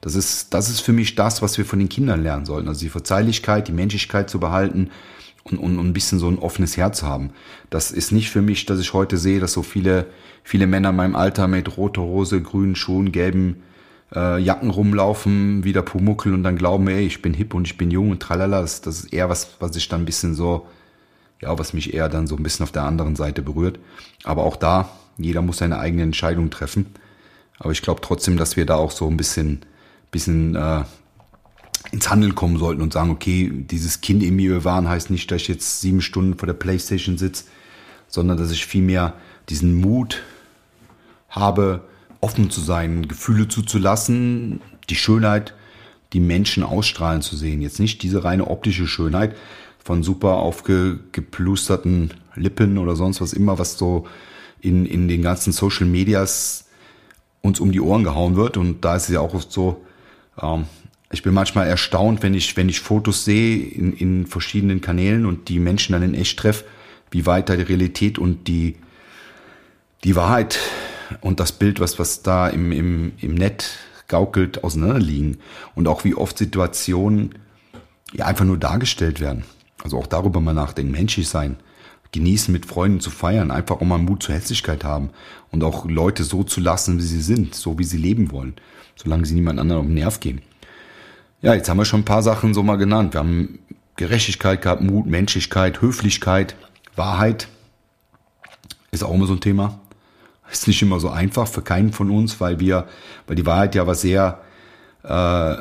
[0.00, 2.68] Das ist, das ist für mich das, was wir von den Kindern lernen sollten.
[2.68, 4.90] Also die Verzeihlichkeit, die Menschlichkeit zu behalten
[5.42, 7.30] und, und, und ein bisschen so ein offenes Herz haben.
[7.70, 10.06] Das ist nicht für mich, dass ich heute sehe, dass so viele,
[10.44, 13.62] viele Männer in meinem Alter mit roter Hose, grünen Schuhen, gelben
[14.14, 17.76] äh, Jacken rumlaufen, wie der Pumuckel und dann glauben, ey, ich bin hip und ich
[17.76, 18.60] bin jung und tralala.
[18.60, 20.66] Das, das ist eher was, was ich dann ein bisschen so,
[21.40, 23.78] ja, was mich eher dann so ein bisschen auf der anderen Seite berührt.
[24.24, 24.88] Aber auch da
[25.24, 26.86] jeder muss seine eigene Entscheidung treffen.
[27.58, 29.60] Aber ich glaube trotzdem, dass wir da auch so ein bisschen,
[30.10, 30.84] bisschen äh,
[31.92, 35.42] ins Handeln kommen sollten und sagen, okay, dieses Kind in mir bewahren heißt nicht, dass
[35.42, 37.44] ich jetzt sieben Stunden vor der Playstation sitze,
[38.08, 39.14] sondern dass ich vielmehr
[39.48, 40.22] diesen Mut
[41.28, 41.82] habe,
[42.20, 45.54] offen zu sein, Gefühle zuzulassen, die Schönheit,
[46.12, 47.62] die Menschen ausstrahlen zu sehen.
[47.62, 49.36] Jetzt nicht diese reine optische Schönheit
[49.82, 54.06] von super aufgeplusterten Lippen oder sonst was immer, was so
[54.60, 56.66] in, in den ganzen Social Medias
[57.42, 58.56] uns um die Ohren gehauen wird.
[58.56, 59.84] Und da ist es ja auch oft so,
[60.40, 60.66] ähm,
[61.12, 65.48] ich bin manchmal erstaunt, wenn ich, wenn ich Fotos sehe in, in verschiedenen Kanälen und
[65.48, 66.64] die Menschen dann in echt treffe,
[67.10, 68.76] wie weit da die Realität und die,
[70.04, 70.58] die Wahrheit
[71.20, 75.38] und das Bild, was, was da im, im, im Net gaukelt, auseinanderliegen.
[75.74, 77.36] Und auch wie oft Situationen
[78.12, 79.44] ja einfach nur dargestellt werden.
[79.82, 81.56] Also auch darüber mal nachdenken, menschlich sein
[82.12, 85.10] genießen, mit Freunden zu feiern, einfach auch mal Mut zur Hässlichkeit haben
[85.50, 88.54] und auch Leute so zu lassen, wie sie sind, so wie sie leben wollen,
[88.96, 90.42] solange sie niemand anderen auf den Nerv gehen.
[91.42, 93.14] Ja, jetzt haben wir schon ein paar Sachen so mal genannt.
[93.14, 93.60] Wir haben
[93.96, 96.54] Gerechtigkeit gehabt, Mut, Menschlichkeit, Höflichkeit,
[96.96, 97.48] Wahrheit.
[98.90, 99.80] Ist auch immer so ein Thema.
[100.50, 102.88] Ist nicht immer so einfach für keinen von uns, weil wir,
[103.26, 104.40] weil die Wahrheit ja was sehr
[105.04, 105.56] äh,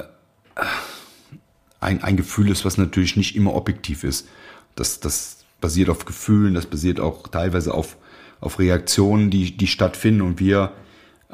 [1.79, 4.27] ein, ein Gefühl ist, was natürlich nicht immer objektiv ist.
[4.75, 7.97] Das, das, basiert auf Gefühlen, das basiert auch teilweise auf,
[8.39, 10.71] auf Reaktionen, die, die stattfinden und wir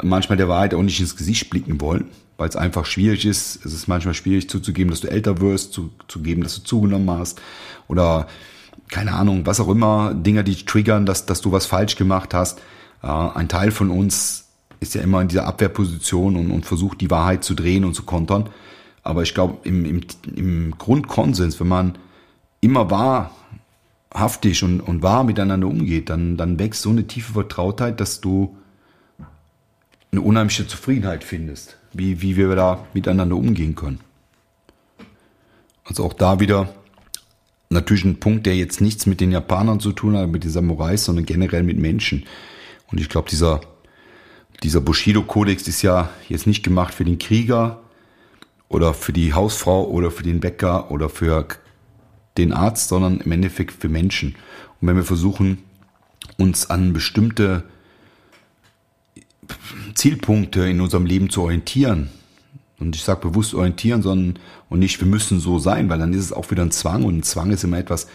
[0.02, 3.66] manchmal der Wahrheit auch nicht ins Gesicht blicken wollen, weil es einfach schwierig ist.
[3.66, 7.42] Es ist manchmal schwierig zuzugeben, dass du älter wirst, zu, zugeben, dass du zugenommen hast
[7.88, 8.28] oder
[8.90, 12.62] keine Ahnung, was auch immer, Dinge, die triggern, dass, dass du was falsch gemacht hast.
[13.06, 17.12] Äh, ein Teil von uns ist ja immer in dieser Abwehrposition und, und versucht, die
[17.12, 18.50] Wahrheit zu drehen und zu kontern.
[19.04, 20.02] Aber ich glaube, im, im,
[20.36, 21.98] im Grundkonsens, wenn man
[22.60, 23.32] immer wahr
[24.14, 28.58] haftig und, und wahr miteinander umgeht, dann, dann wächst so eine tiefe Vertrautheit, dass du
[30.12, 34.00] eine unheimliche Zufriedenheit findest, wie, wie wir da miteinander umgehen können.
[35.84, 36.74] Also auch da wieder
[37.70, 41.04] natürlich ein Punkt, der jetzt nichts mit den Japanern zu tun hat, mit den Samurais,
[41.04, 42.26] sondern generell mit Menschen.
[42.92, 43.62] Und ich glaube, dieser,
[44.64, 47.82] dieser Bushido-Kodex ist ja jetzt nicht gemacht für den Krieger
[48.70, 51.48] oder für die Hausfrau oder für den Bäcker oder für
[52.38, 54.36] den Arzt, sondern im Endeffekt für Menschen.
[54.82, 55.60] Und wenn wir versuchen,
[56.38, 57.64] uns an bestimmte
[59.94, 62.10] Zielpunkte in unserem Leben zu orientieren,
[62.78, 66.26] und ich sage bewusst orientieren, sondern und nicht, wir müssen so sein, weil dann ist
[66.26, 68.08] es auch wieder ein Zwang und ein Zwang ist immer etwas,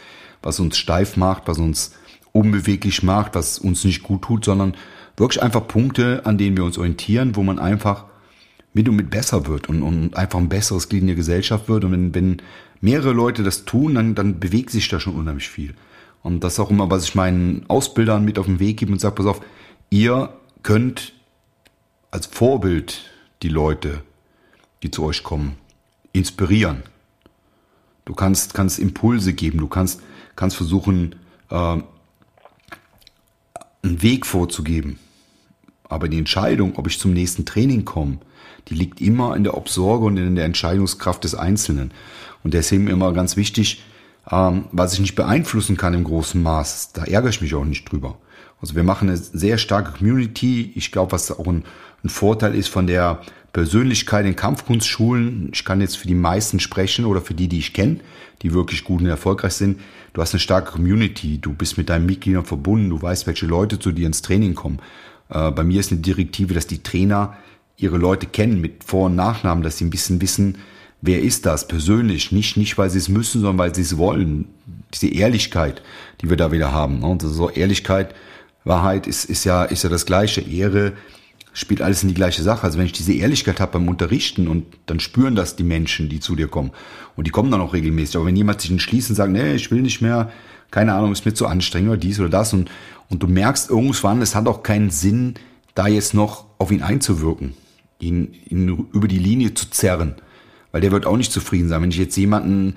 [0.42, 1.92] was uns steif macht, was uns
[2.32, 4.76] unbeweglich macht, was uns nicht gut tut, sondern
[5.16, 8.04] wirklich einfach Punkte, an denen wir uns orientieren, wo man einfach
[8.72, 11.84] mit und mit besser wird und, und einfach ein besseres Glied in der Gesellschaft wird.
[11.84, 12.42] Und wenn, wenn
[12.80, 15.74] mehrere Leute das tun, dann, dann bewegt sich da schon unheimlich viel.
[16.22, 19.00] Und das ist auch immer, was ich meinen Ausbildern mit auf den Weg gebe und
[19.00, 19.40] sage, pass auf,
[19.88, 21.14] ihr könnt
[22.10, 23.10] als Vorbild
[23.42, 24.02] die Leute,
[24.82, 25.56] die zu euch kommen,
[26.12, 26.82] inspirieren.
[28.04, 30.02] Du kannst, kannst Impulse geben, du kannst,
[30.36, 31.16] kannst versuchen,
[31.50, 31.78] äh,
[33.82, 34.98] einen Weg vorzugeben.
[35.88, 38.18] Aber die Entscheidung, ob ich zum nächsten Training komme,
[38.68, 41.92] die liegt immer in der Obsorge und in der Entscheidungskraft des Einzelnen.
[42.44, 43.82] Und deswegen immer ganz wichtig,
[44.30, 47.90] ähm, was ich nicht beeinflussen kann im großen Maß, da ärgere ich mich auch nicht
[47.90, 48.18] drüber.
[48.60, 50.72] Also wir machen eine sehr starke Community.
[50.74, 51.64] Ich glaube, was auch ein,
[52.04, 55.50] ein Vorteil ist von der Persönlichkeit in Kampfkunstschulen.
[55.52, 58.00] Ich kann jetzt für die meisten sprechen oder für die, die ich kenne,
[58.42, 59.80] die wirklich gut und erfolgreich sind.
[60.12, 61.38] Du hast eine starke Community.
[61.38, 62.90] Du bist mit deinen Mitgliedern verbunden.
[62.90, 64.78] Du weißt, welche Leute zu dir ins Training kommen.
[65.30, 67.36] Äh, bei mir ist eine Direktive, dass die Trainer
[67.76, 70.58] ihre Leute kennen mit Vor- und Nachnamen, dass sie ein bisschen wissen,
[71.02, 74.46] wer ist das persönlich, nicht, nicht weil sie es müssen, sondern weil sie es wollen.
[74.92, 75.82] Diese Ehrlichkeit,
[76.20, 77.00] die wir da wieder haben.
[77.00, 77.06] Ne?
[77.06, 78.14] Und so Ehrlichkeit,
[78.64, 80.40] Wahrheit ist, ist ja, ist ja das Gleiche.
[80.40, 80.92] Ehre
[81.52, 82.64] spielt alles in die gleiche Sache.
[82.64, 86.20] Also wenn ich diese Ehrlichkeit habe beim Unterrichten und dann spüren das die Menschen, die
[86.20, 86.70] zu dir kommen.
[87.16, 88.16] Und die kommen dann auch regelmäßig.
[88.16, 90.30] Aber wenn jemand sich entschließt und sagt, nee, ich will nicht mehr,
[90.70, 92.70] keine Ahnung, ist mir zu anstrengend oder dies oder das und,
[93.08, 95.34] und du merkst irgendwann, es hat auch keinen Sinn,
[95.74, 97.54] da jetzt noch auf ihn einzuwirken,
[97.98, 100.16] ihn, ihn über die Linie zu zerren.
[100.72, 101.82] Weil der wird auch nicht zufrieden sein.
[101.82, 102.76] Wenn ich jetzt jemanden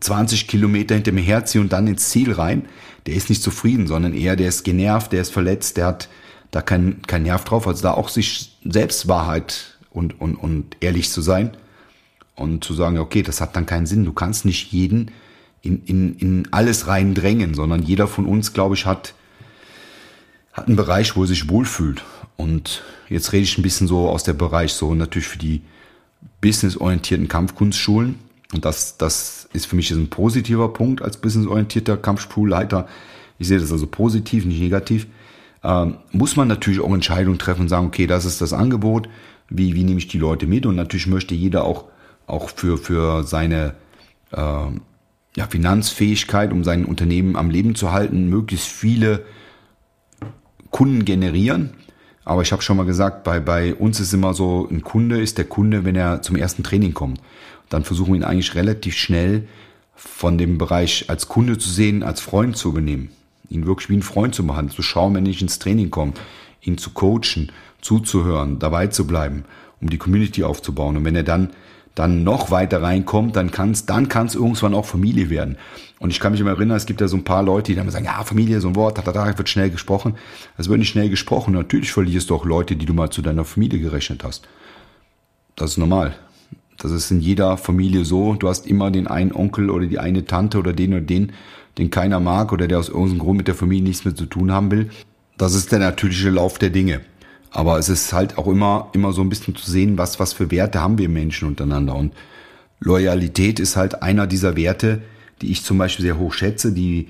[0.00, 2.66] 20 äh, Kilometer hinter mir herziehe und dann ins Ziel rein,
[3.06, 6.08] der ist nicht zufrieden, sondern eher, der ist genervt, der ist verletzt, der hat
[6.50, 7.66] da kein, kein Nerv drauf.
[7.66, 11.56] Also da auch sich selbst Wahrheit und, und, und ehrlich zu sein
[12.34, 14.04] und zu sagen, okay, das hat dann keinen Sinn.
[14.04, 15.10] Du kannst nicht jeden
[15.62, 19.14] in, in, in alles reindrängen, sondern jeder von uns, glaube ich, hat,
[20.52, 22.04] hat einen Bereich, wo er sich wohlfühlt.
[22.36, 25.62] Und jetzt rede ich ein bisschen so aus der Bereich so natürlich für die
[26.40, 28.16] businessorientierten Kampfkunstschulen.
[28.52, 32.86] Und das, das ist für mich ein positiver Punkt als businessorientierter Kampfschulleiter.
[33.38, 35.06] Ich sehe das also positiv, nicht negativ.
[35.62, 39.08] Ähm, muss man natürlich auch Entscheidungen treffen und sagen, okay, das ist das Angebot,
[39.48, 40.66] wie, wie nehme ich die Leute mit?
[40.66, 41.84] Und natürlich möchte jeder auch,
[42.26, 43.74] auch für, für seine
[44.32, 44.38] äh,
[45.36, 49.24] ja, Finanzfähigkeit, um sein Unternehmen am Leben zu halten, möglichst viele
[50.70, 51.70] Kunden generieren.
[52.26, 55.38] Aber ich habe schon mal gesagt, bei, bei uns ist immer so, ein Kunde ist
[55.38, 57.20] der Kunde, wenn er zum ersten Training kommt.
[57.68, 59.46] Dann versuchen wir ihn eigentlich relativ schnell
[59.94, 63.10] von dem Bereich als Kunde zu sehen, als Freund zu übernehmen.
[63.48, 66.14] Ihn wirklich wie ein Freund zu machen, zu schauen, wenn ich ins Training komme,
[66.62, 69.44] ihn zu coachen, zuzuhören, dabei zu bleiben,
[69.80, 70.96] um die Community aufzubauen.
[70.96, 71.50] Und wenn er dann
[71.96, 75.56] dann noch weiter reinkommt, dann kann es dann kann's irgendwann auch Familie werden.
[75.98, 77.90] Und ich kann mich immer erinnern, es gibt ja so ein paar Leute, die dann
[77.90, 80.14] sagen, ja, Familie, so ein Wort, da, da wird schnell gesprochen.
[80.58, 81.54] Es wird nicht schnell gesprochen.
[81.54, 84.46] Natürlich verlierst du auch Leute, die du mal zu deiner Familie gerechnet hast.
[85.56, 86.14] Das ist normal.
[86.76, 88.34] Das ist in jeder Familie so.
[88.34, 91.32] Du hast immer den einen Onkel oder die eine Tante oder den oder den,
[91.78, 94.52] den keiner mag oder der aus irgendeinem Grund mit der Familie nichts mehr zu tun
[94.52, 94.90] haben will.
[95.38, 97.00] Das ist der natürliche Lauf der Dinge.
[97.56, 100.50] Aber es ist halt auch immer, immer so ein bisschen zu sehen, was, was für
[100.50, 101.96] Werte haben wir Menschen untereinander.
[101.96, 102.12] Und
[102.80, 105.00] Loyalität ist halt einer dieser Werte,
[105.40, 107.08] die ich zum Beispiel sehr hoch schätze, die,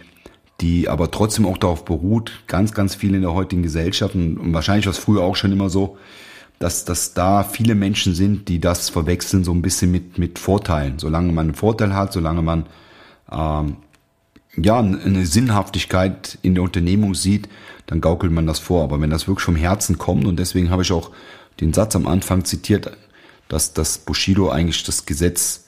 [0.61, 4.87] die aber trotzdem auch darauf beruht, ganz, ganz viel in der heutigen Gesellschaft und wahrscheinlich
[4.87, 5.99] war es früher auch schon immer so,
[6.61, 11.01] dass, dass da viele Menschen sind, die das verwechseln so ein bisschen mit, mit Vorteilen.
[11.01, 12.67] Solange man einen Vorteil hat, solange man
[13.33, 13.79] ähm,
[14.57, 17.49] ja, eine Sinnhaftigkeit in der Unternehmung sieht,
[17.87, 18.83] dann gaukelt man das vor.
[18.85, 21.11] Aber wenn das wirklich vom Herzen kommt, und deswegen habe ich auch
[21.61, 22.97] den Satz am Anfang zitiert,
[23.49, 25.67] dass das Bushido eigentlich das Gesetz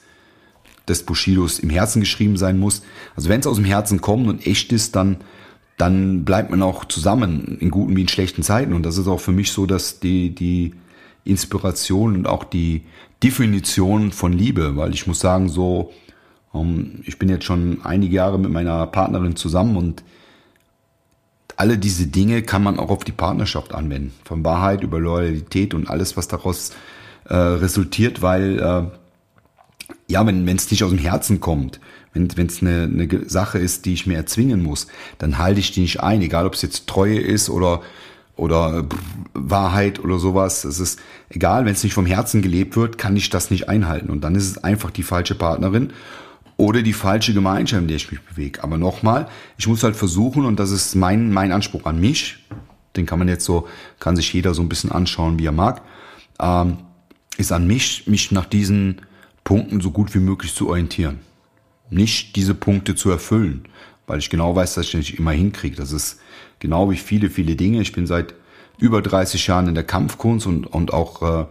[0.87, 2.81] des Bushidos im Herzen geschrieben sein muss.
[3.15, 5.17] Also wenn es aus dem Herzen kommt und echt ist, dann,
[5.77, 8.73] dann bleibt man auch zusammen in guten wie in schlechten Zeiten.
[8.73, 10.73] Und das ist auch für mich so, dass die, die
[11.25, 12.83] Inspiration und auch die
[13.23, 15.93] Definition von Liebe, weil ich muss sagen, so,
[16.53, 20.03] ähm, ich bin jetzt schon einige Jahre mit meiner Partnerin zusammen und
[21.57, 24.13] alle diese Dinge kann man auch auf die Partnerschaft anwenden.
[24.23, 26.71] Von Wahrheit über Loyalität und alles, was daraus
[27.25, 31.79] äh, resultiert, weil äh, ja, wenn es nicht aus dem Herzen kommt,
[32.13, 35.81] wenn es eine, eine Sache ist, die ich mir erzwingen muss, dann halte ich die
[35.81, 37.81] nicht ein, egal ob es jetzt Treue ist oder
[38.35, 38.85] oder
[39.33, 40.63] Wahrheit oder sowas.
[40.63, 44.09] Es ist egal, wenn es nicht vom Herzen gelebt wird, kann ich das nicht einhalten.
[44.09, 45.91] Und dann ist es einfach die falsche Partnerin
[46.59, 48.61] oder die falsche Gemeinschaft, in der ich mich bewege.
[48.61, 52.45] Aber nochmal, ich muss halt versuchen, und das ist mein, mein Anspruch an mich,
[52.97, 53.69] den kann man jetzt so,
[53.99, 55.81] kann sich jeder so ein bisschen anschauen, wie er mag,
[56.37, 56.79] ähm,
[57.37, 59.01] ist an mich, mich nach diesen
[59.45, 61.19] Punkten so gut wie möglich zu orientieren.
[61.89, 63.63] Nicht diese Punkte zu erfüllen,
[64.05, 65.77] weil ich genau weiß, dass ich nicht immer hinkriege.
[65.77, 66.19] Das ist
[66.59, 67.79] genau wie viele, viele Dinge.
[67.79, 68.35] Ich bin seit
[68.79, 71.45] über 30 Jahren in der Kampfkunst und, und auch äh,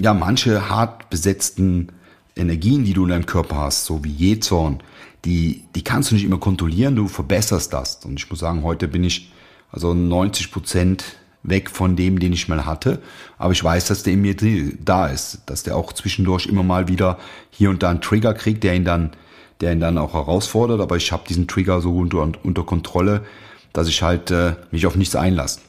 [0.00, 1.88] ja manche hart besetzten
[2.36, 4.82] Energien, die du in deinem Körper hast, so wie Jezorn,
[5.24, 8.04] die, die kannst du nicht immer kontrollieren, du verbesserst das.
[8.04, 9.32] Und ich muss sagen, heute bin ich
[9.70, 11.04] also 90 Prozent
[11.42, 13.00] weg von dem, den ich mal hatte.
[13.38, 14.34] Aber ich weiß, dass der in mir
[14.80, 17.18] da ist, dass der auch zwischendurch immer mal wieder
[17.50, 19.12] hier und da einen Trigger kriegt, der ihn dann,
[19.60, 20.80] der ihn dann auch herausfordert.
[20.80, 23.24] Aber ich habe diesen Trigger so unter, unter Kontrolle,
[23.72, 25.60] dass ich halt äh, mich auf nichts einlasse.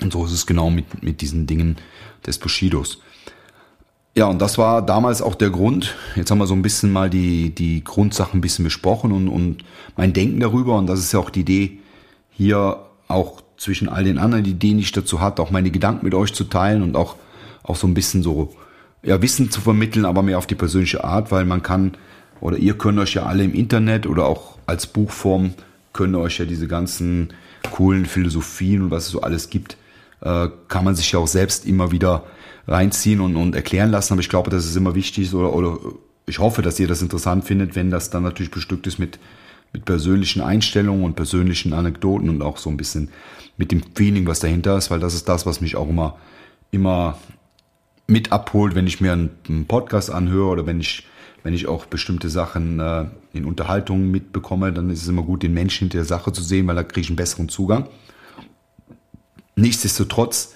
[0.00, 1.76] Und so ist es genau mit, mit diesen Dingen
[2.26, 3.00] des Bushidos.
[4.16, 5.94] Ja, und das war damals auch der Grund.
[6.16, 9.64] Jetzt haben wir so ein bisschen mal die, die Grundsachen ein bisschen besprochen und, und
[9.96, 10.76] mein Denken darüber.
[10.76, 11.78] Und das ist ja auch die Idee,
[12.30, 16.14] hier auch zwischen all den anderen Ideen, die ich dazu hatte, auch meine Gedanken mit
[16.14, 17.16] euch zu teilen und auch,
[17.62, 18.52] auch so ein bisschen so,
[19.02, 21.92] ja, Wissen zu vermitteln, aber mehr auf die persönliche Art, weil man kann,
[22.40, 25.54] oder ihr könnt euch ja alle im Internet oder auch als Buchform,
[25.92, 27.32] können euch ja diese ganzen
[27.70, 29.76] coolen Philosophien und was es so alles gibt,
[30.22, 32.24] äh, kann man sich ja auch selbst immer wieder
[32.70, 34.14] reinziehen und, und erklären lassen.
[34.14, 35.78] Aber ich glaube, dass es immer wichtig ist oder, oder
[36.26, 39.18] ich hoffe, dass ihr das interessant findet, wenn das dann natürlich bestückt ist mit,
[39.72, 43.10] mit persönlichen Einstellungen und persönlichen Anekdoten und auch so ein bisschen
[43.56, 46.16] mit dem Feeling, was dahinter ist, weil das ist das, was mich auch immer,
[46.70, 47.18] immer
[48.06, 51.06] mit abholt, wenn ich mir einen, Podcast anhöre oder wenn ich,
[51.42, 55.54] wenn ich auch bestimmte Sachen äh, in Unterhaltungen mitbekomme, dann ist es immer gut, den
[55.54, 57.88] Menschen hinter der Sache zu sehen, weil da kriege ich einen besseren Zugang.
[59.56, 60.54] Nichtsdestotrotz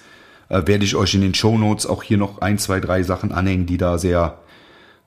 [0.49, 3.31] äh, werde ich euch in den Show Notes auch hier noch ein, zwei, drei Sachen
[3.31, 4.39] anhängen, die da sehr,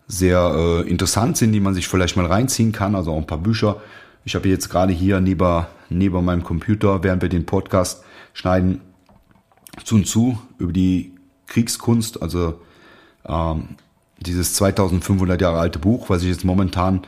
[0.06, 2.94] sehr äh, interessant sind, die man sich vielleicht mal reinziehen kann.
[2.94, 3.80] Also auch ein paar Bücher.
[4.24, 8.80] Ich habe jetzt gerade hier neben, neben meinem Computer, während wir den Podcast schneiden,
[9.84, 11.12] zu und zu über die
[11.46, 12.60] Kriegskunst, also
[13.26, 13.76] ähm,
[14.18, 17.02] dieses 2500 Jahre alte Buch, was ich jetzt momentan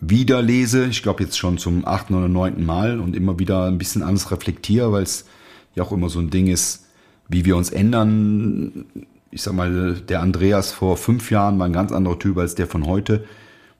[0.00, 0.86] wieder lese.
[0.86, 4.30] Ich glaube jetzt schon zum achten oder neunten Mal und immer wieder ein bisschen anders
[4.30, 5.26] reflektiere, weil es
[5.74, 6.86] ja auch immer so ein Ding ist,
[7.28, 8.86] wie wir uns ändern.
[9.30, 12.66] Ich sag mal, der Andreas vor fünf Jahren war ein ganz anderer Typ als der
[12.66, 13.24] von heute.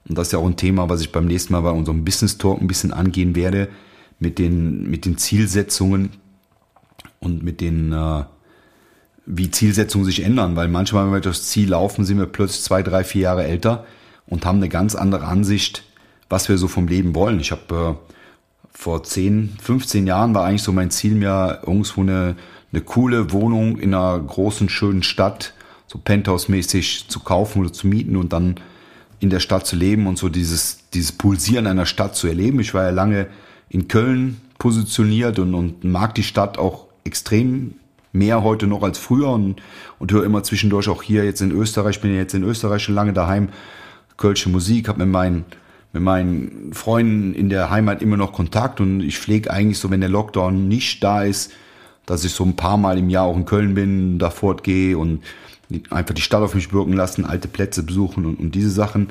[0.07, 2.37] Und das ist ja auch ein Thema, was ich beim nächsten Mal bei unserem Business
[2.37, 3.69] Talk ein bisschen angehen werde,
[4.19, 6.11] mit den, mit den Zielsetzungen
[7.19, 8.23] und mit den, äh,
[9.25, 12.81] wie Zielsetzungen sich ändern, weil manchmal, wenn wir durchs Ziel laufen, sind wir plötzlich zwei,
[12.81, 13.85] drei, vier Jahre älter
[14.25, 15.83] und haben eine ganz andere Ansicht,
[16.29, 17.39] was wir so vom Leben wollen.
[17.39, 18.13] Ich habe äh,
[18.71, 22.35] vor 10, 15 Jahren war eigentlich so mein Ziel, mir irgendwo eine,
[22.71, 25.53] eine coole Wohnung in einer großen, schönen Stadt,
[25.87, 28.55] so Penthouse-mäßig zu kaufen oder zu mieten und dann
[29.19, 32.59] in der Stadt zu leben und so dieses, dieses Pulsieren einer Stadt zu erleben.
[32.59, 33.27] Ich war ja lange
[33.69, 37.75] in Köln positioniert und, und mag die Stadt auch extrem
[38.11, 39.61] mehr heute noch als früher und,
[39.99, 42.95] und höre immer zwischendurch auch hier jetzt in Österreich, bin ja jetzt in Österreich schon
[42.95, 43.49] lange daheim,
[44.17, 45.45] Kölsche Musik, habe mit meinen,
[45.93, 50.01] mit meinen Freunden in der Heimat immer noch Kontakt und ich pflege eigentlich so, wenn
[50.01, 51.53] der Lockdown nicht da ist,
[52.09, 55.21] dass ich so ein paar Mal im Jahr auch in Köln bin, da fortgehe und
[55.91, 59.09] einfach die Stadt auf mich wirken lassen, alte Plätze besuchen und, und diese Sachen.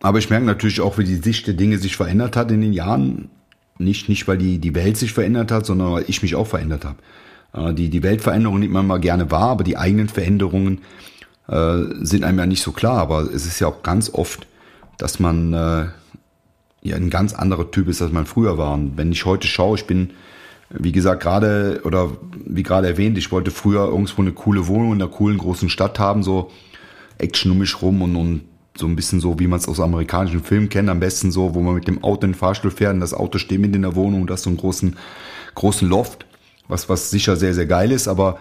[0.00, 2.72] Aber ich merke natürlich auch, wie die Sicht der Dinge sich verändert hat in den
[2.72, 3.30] Jahren.
[3.78, 6.84] Nicht, nicht weil die, die Welt sich verändert hat, sondern weil ich mich auch verändert
[6.84, 7.70] habe.
[7.70, 10.80] Äh, die, die Weltveränderung nimmt man mal gerne wahr, aber die eigenen Veränderungen
[11.46, 12.98] äh, sind einem ja nicht so klar.
[12.98, 14.48] Aber es ist ja auch ganz oft,
[14.98, 15.86] dass man äh,
[16.82, 18.74] ja ein ganz anderer Typ ist, als man früher war.
[18.74, 20.10] Und wenn ich heute schaue, ich bin,
[20.70, 22.10] wie gesagt, gerade oder
[22.46, 25.98] wie gerade erwähnt, ich wollte früher irgendwo eine coole Wohnung in einer coolen großen Stadt
[25.98, 26.50] haben, so
[27.18, 28.42] Action um mich rum und, und
[28.76, 31.60] so ein bisschen so, wie man es aus amerikanischen Filmen kennt, am besten so, wo
[31.60, 33.96] man mit dem Auto in den Fahrstuhl fährt und das Auto steht mit in der
[33.96, 34.96] Wohnung und das so einen großen,
[35.54, 36.24] großen Loft
[36.70, 38.08] was, was sicher sehr, sehr geil ist.
[38.08, 38.38] Aber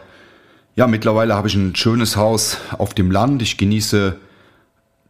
[0.75, 3.41] ja, mittlerweile habe ich ein schönes Haus auf dem Land.
[3.41, 4.17] Ich genieße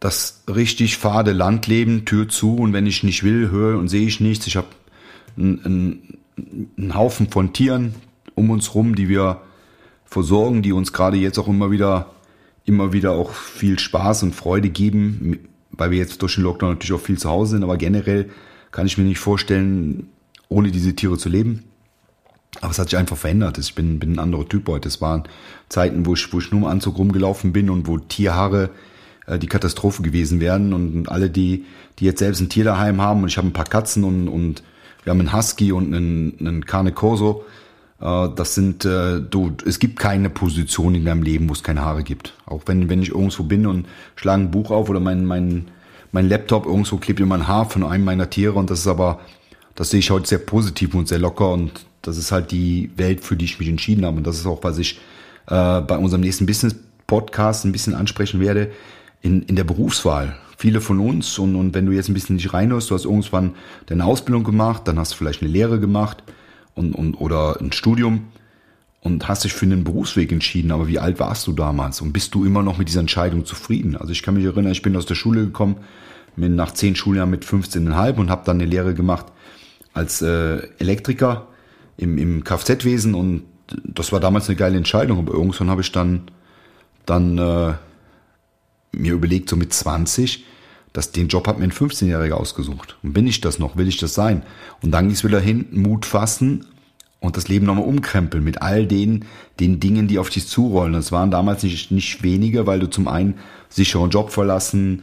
[0.00, 4.20] das richtig fade Landleben, Tür zu und wenn ich nicht will, höre und sehe ich
[4.20, 4.46] nichts.
[4.46, 4.68] Ich habe
[5.36, 6.18] einen,
[6.76, 7.94] einen Haufen von Tieren
[8.34, 9.40] um uns rum, die wir
[10.04, 12.10] versorgen, die uns gerade jetzt auch immer wieder,
[12.64, 15.38] immer wieder auch viel Spaß und Freude geben,
[15.70, 18.30] weil wir jetzt durch den Lockdown natürlich auch viel zu Hause sind, aber generell
[18.72, 20.08] kann ich mir nicht vorstellen,
[20.48, 21.64] ohne diese Tiere zu leben.
[22.60, 23.58] Aber es hat sich einfach verändert.
[23.58, 24.88] Ich bin, bin ein anderer Typ heute.
[24.88, 25.24] Es waren
[25.68, 28.70] Zeiten, wo ich, wo ich nur im Anzug rumgelaufen bin und wo Tierhaare
[29.26, 30.72] äh, die Katastrophe gewesen wären.
[30.72, 31.64] Und alle, die,
[31.98, 34.64] die jetzt selbst ein Tier daheim haben, und ich habe ein paar Katzen und, und
[35.04, 37.44] wir haben einen Husky und einen, einen Carne Corso,
[38.00, 41.82] äh, das sind, äh, du, es gibt keine Position in deinem Leben, wo es keine
[41.82, 42.34] Haare gibt.
[42.46, 43.86] Auch wenn, wenn ich irgendwo bin und
[44.16, 45.66] schlage ein Buch auf oder mein, mein,
[46.12, 49.20] mein Laptop, irgendwo klebt immer ein Haar von einem meiner Tiere und das ist aber,
[49.74, 53.20] das sehe ich heute sehr positiv und sehr locker und das ist halt die Welt,
[53.20, 54.16] für die ich mich entschieden habe.
[54.16, 54.98] Und das ist auch, was ich
[55.46, 58.70] äh, bei unserem nächsten Business-Podcast ein bisschen ansprechen werde,
[59.22, 60.36] in, in der Berufswahl.
[60.56, 63.54] Viele von uns, und, und wenn du jetzt ein bisschen nicht reinhörst, du hast irgendwann
[63.86, 66.22] deine Ausbildung gemacht, dann hast du vielleicht eine Lehre gemacht
[66.74, 68.26] und, und, oder ein Studium
[69.00, 70.70] und hast dich für einen Berufsweg entschieden.
[70.70, 72.00] Aber wie alt warst du damals?
[72.02, 73.96] Und bist du immer noch mit dieser Entscheidung zufrieden?
[73.96, 75.76] Also ich kann mich erinnern, ich bin aus der Schule gekommen,
[76.36, 79.26] bin nach zehn Schuljahren mit 15,5 und habe dann eine Lehre gemacht
[79.92, 81.48] als äh, Elektriker
[81.96, 83.44] im, im Kfz-Wesen und
[83.84, 86.22] das war damals eine geile Entscheidung, aber irgendwann habe ich dann,
[87.06, 87.74] dann äh,
[88.92, 90.44] mir überlegt, so mit 20,
[90.92, 92.96] dass den Job hat mir ein 15-Jähriger ausgesucht.
[93.02, 93.76] Und bin ich das noch?
[93.76, 94.42] Will ich das sein?
[94.82, 96.66] Und dann ging es wieder hin, Mut fassen
[97.20, 99.26] und das Leben nochmal umkrempeln mit all den,
[99.60, 100.94] den Dingen, die auf dich zurollen.
[100.94, 103.34] Das waren damals nicht, nicht wenige, weil du zum einen
[103.68, 105.02] sicheren Job verlassen,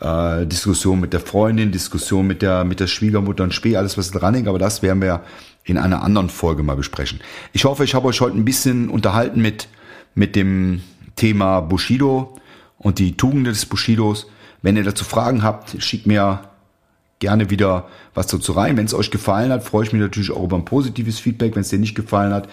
[0.00, 4.10] äh, Diskussion mit der Freundin, Diskussion mit der, mit der Schwiegermutter und Spee, alles was
[4.10, 5.22] dran hängt, aber das werden wir
[5.64, 7.20] in einer anderen Folge mal besprechen.
[7.52, 9.68] Ich hoffe, ich habe euch heute ein bisschen unterhalten mit,
[10.14, 10.82] mit dem
[11.14, 12.36] Thema Bushido
[12.82, 14.26] und die Tugenden des Bushidos.
[14.60, 16.40] Wenn ihr dazu Fragen habt, schickt mir
[17.18, 18.76] gerne wieder was dazu rein.
[18.76, 21.54] Wenn es euch gefallen hat, freue ich mich natürlich auch über ein positives Feedback.
[21.54, 22.48] Wenn es dir nicht gefallen hat,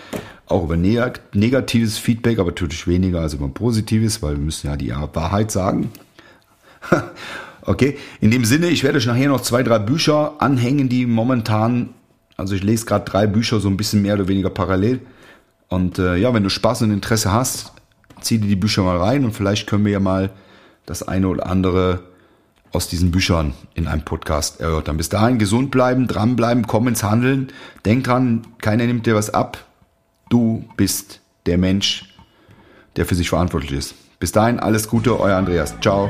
[0.47, 4.77] auch über negatives Feedback, aber natürlich weniger als über ein positives, weil wir müssen ja
[4.77, 5.91] die Wahrheit sagen.
[7.63, 11.89] okay, in dem Sinne, ich werde euch nachher noch zwei, drei Bücher anhängen, die momentan,
[12.37, 15.01] also ich lese gerade drei Bücher so ein bisschen mehr oder weniger parallel.
[15.67, 17.73] Und äh, ja, wenn du Spaß und Interesse hast,
[18.21, 20.31] zieh dir die Bücher mal rein und vielleicht können wir ja mal
[20.85, 22.03] das eine oder andere
[22.71, 24.97] aus diesen Büchern in einem Podcast erörtern.
[24.97, 27.51] Bis dahin gesund bleiben, dranbleiben, komm ins Handeln.
[27.85, 29.57] Denk dran, keiner nimmt dir was ab.
[30.29, 32.13] Du bist der Mensch,
[32.95, 33.95] der für sich verantwortlich ist.
[34.19, 35.75] Bis dahin alles Gute, euer Andreas.
[35.81, 36.09] Ciao.